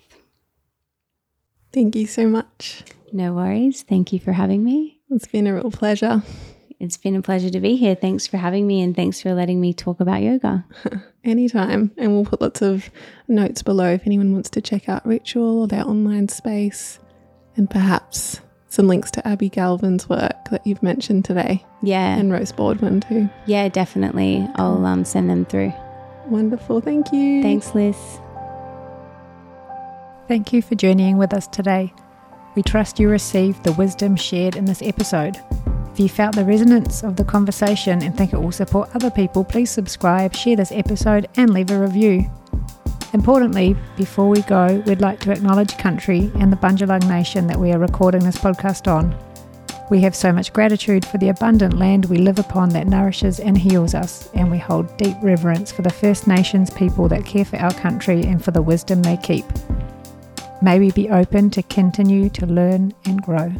[1.72, 2.84] Thank you so much.
[3.12, 3.82] No worries.
[3.82, 5.00] Thank you for having me.
[5.10, 6.22] It's been a real pleasure.
[6.80, 7.94] It's been a pleasure to be here.
[7.94, 10.64] Thanks for having me and thanks for letting me talk about yoga.
[11.24, 11.90] Anytime.
[11.96, 12.88] And we'll put lots of
[13.26, 16.98] notes below if anyone wants to check out Ritual or their online space
[17.58, 21.64] and perhaps some links to Abbie Galvin's work that you've mentioned today.
[21.82, 22.16] Yeah.
[22.16, 23.28] And Rose Boardman too.
[23.46, 24.48] Yeah, definitely.
[24.54, 25.72] I'll um, send them through.
[26.26, 26.80] Wonderful.
[26.80, 27.42] Thank you.
[27.42, 27.96] Thanks, Liz.
[30.28, 31.92] Thank you for journeying with us today.
[32.54, 35.38] We trust you received the wisdom shared in this episode.
[35.92, 39.44] If you felt the resonance of the conversation and think it will support other people,
[39.44, 42.30] please subscribe, share this episode, and leave a review.
[43.14, 47.72] Importantly, before we go, we'd like to acknowledge country and the Bundjalung Nation that we
[47.72, 49.16] are recording this podcast on.
[49.90, 53.56] We have so much gratitude for the abundant land we live upon that nourishes and
[53.56, 57.56] heals us, and we hold deep reverence for the First Nations people that care for
[57.56, 59.46] our country and for the wisdom they keep.
[60.60, 63.52] May we be open to continue to learn and grow.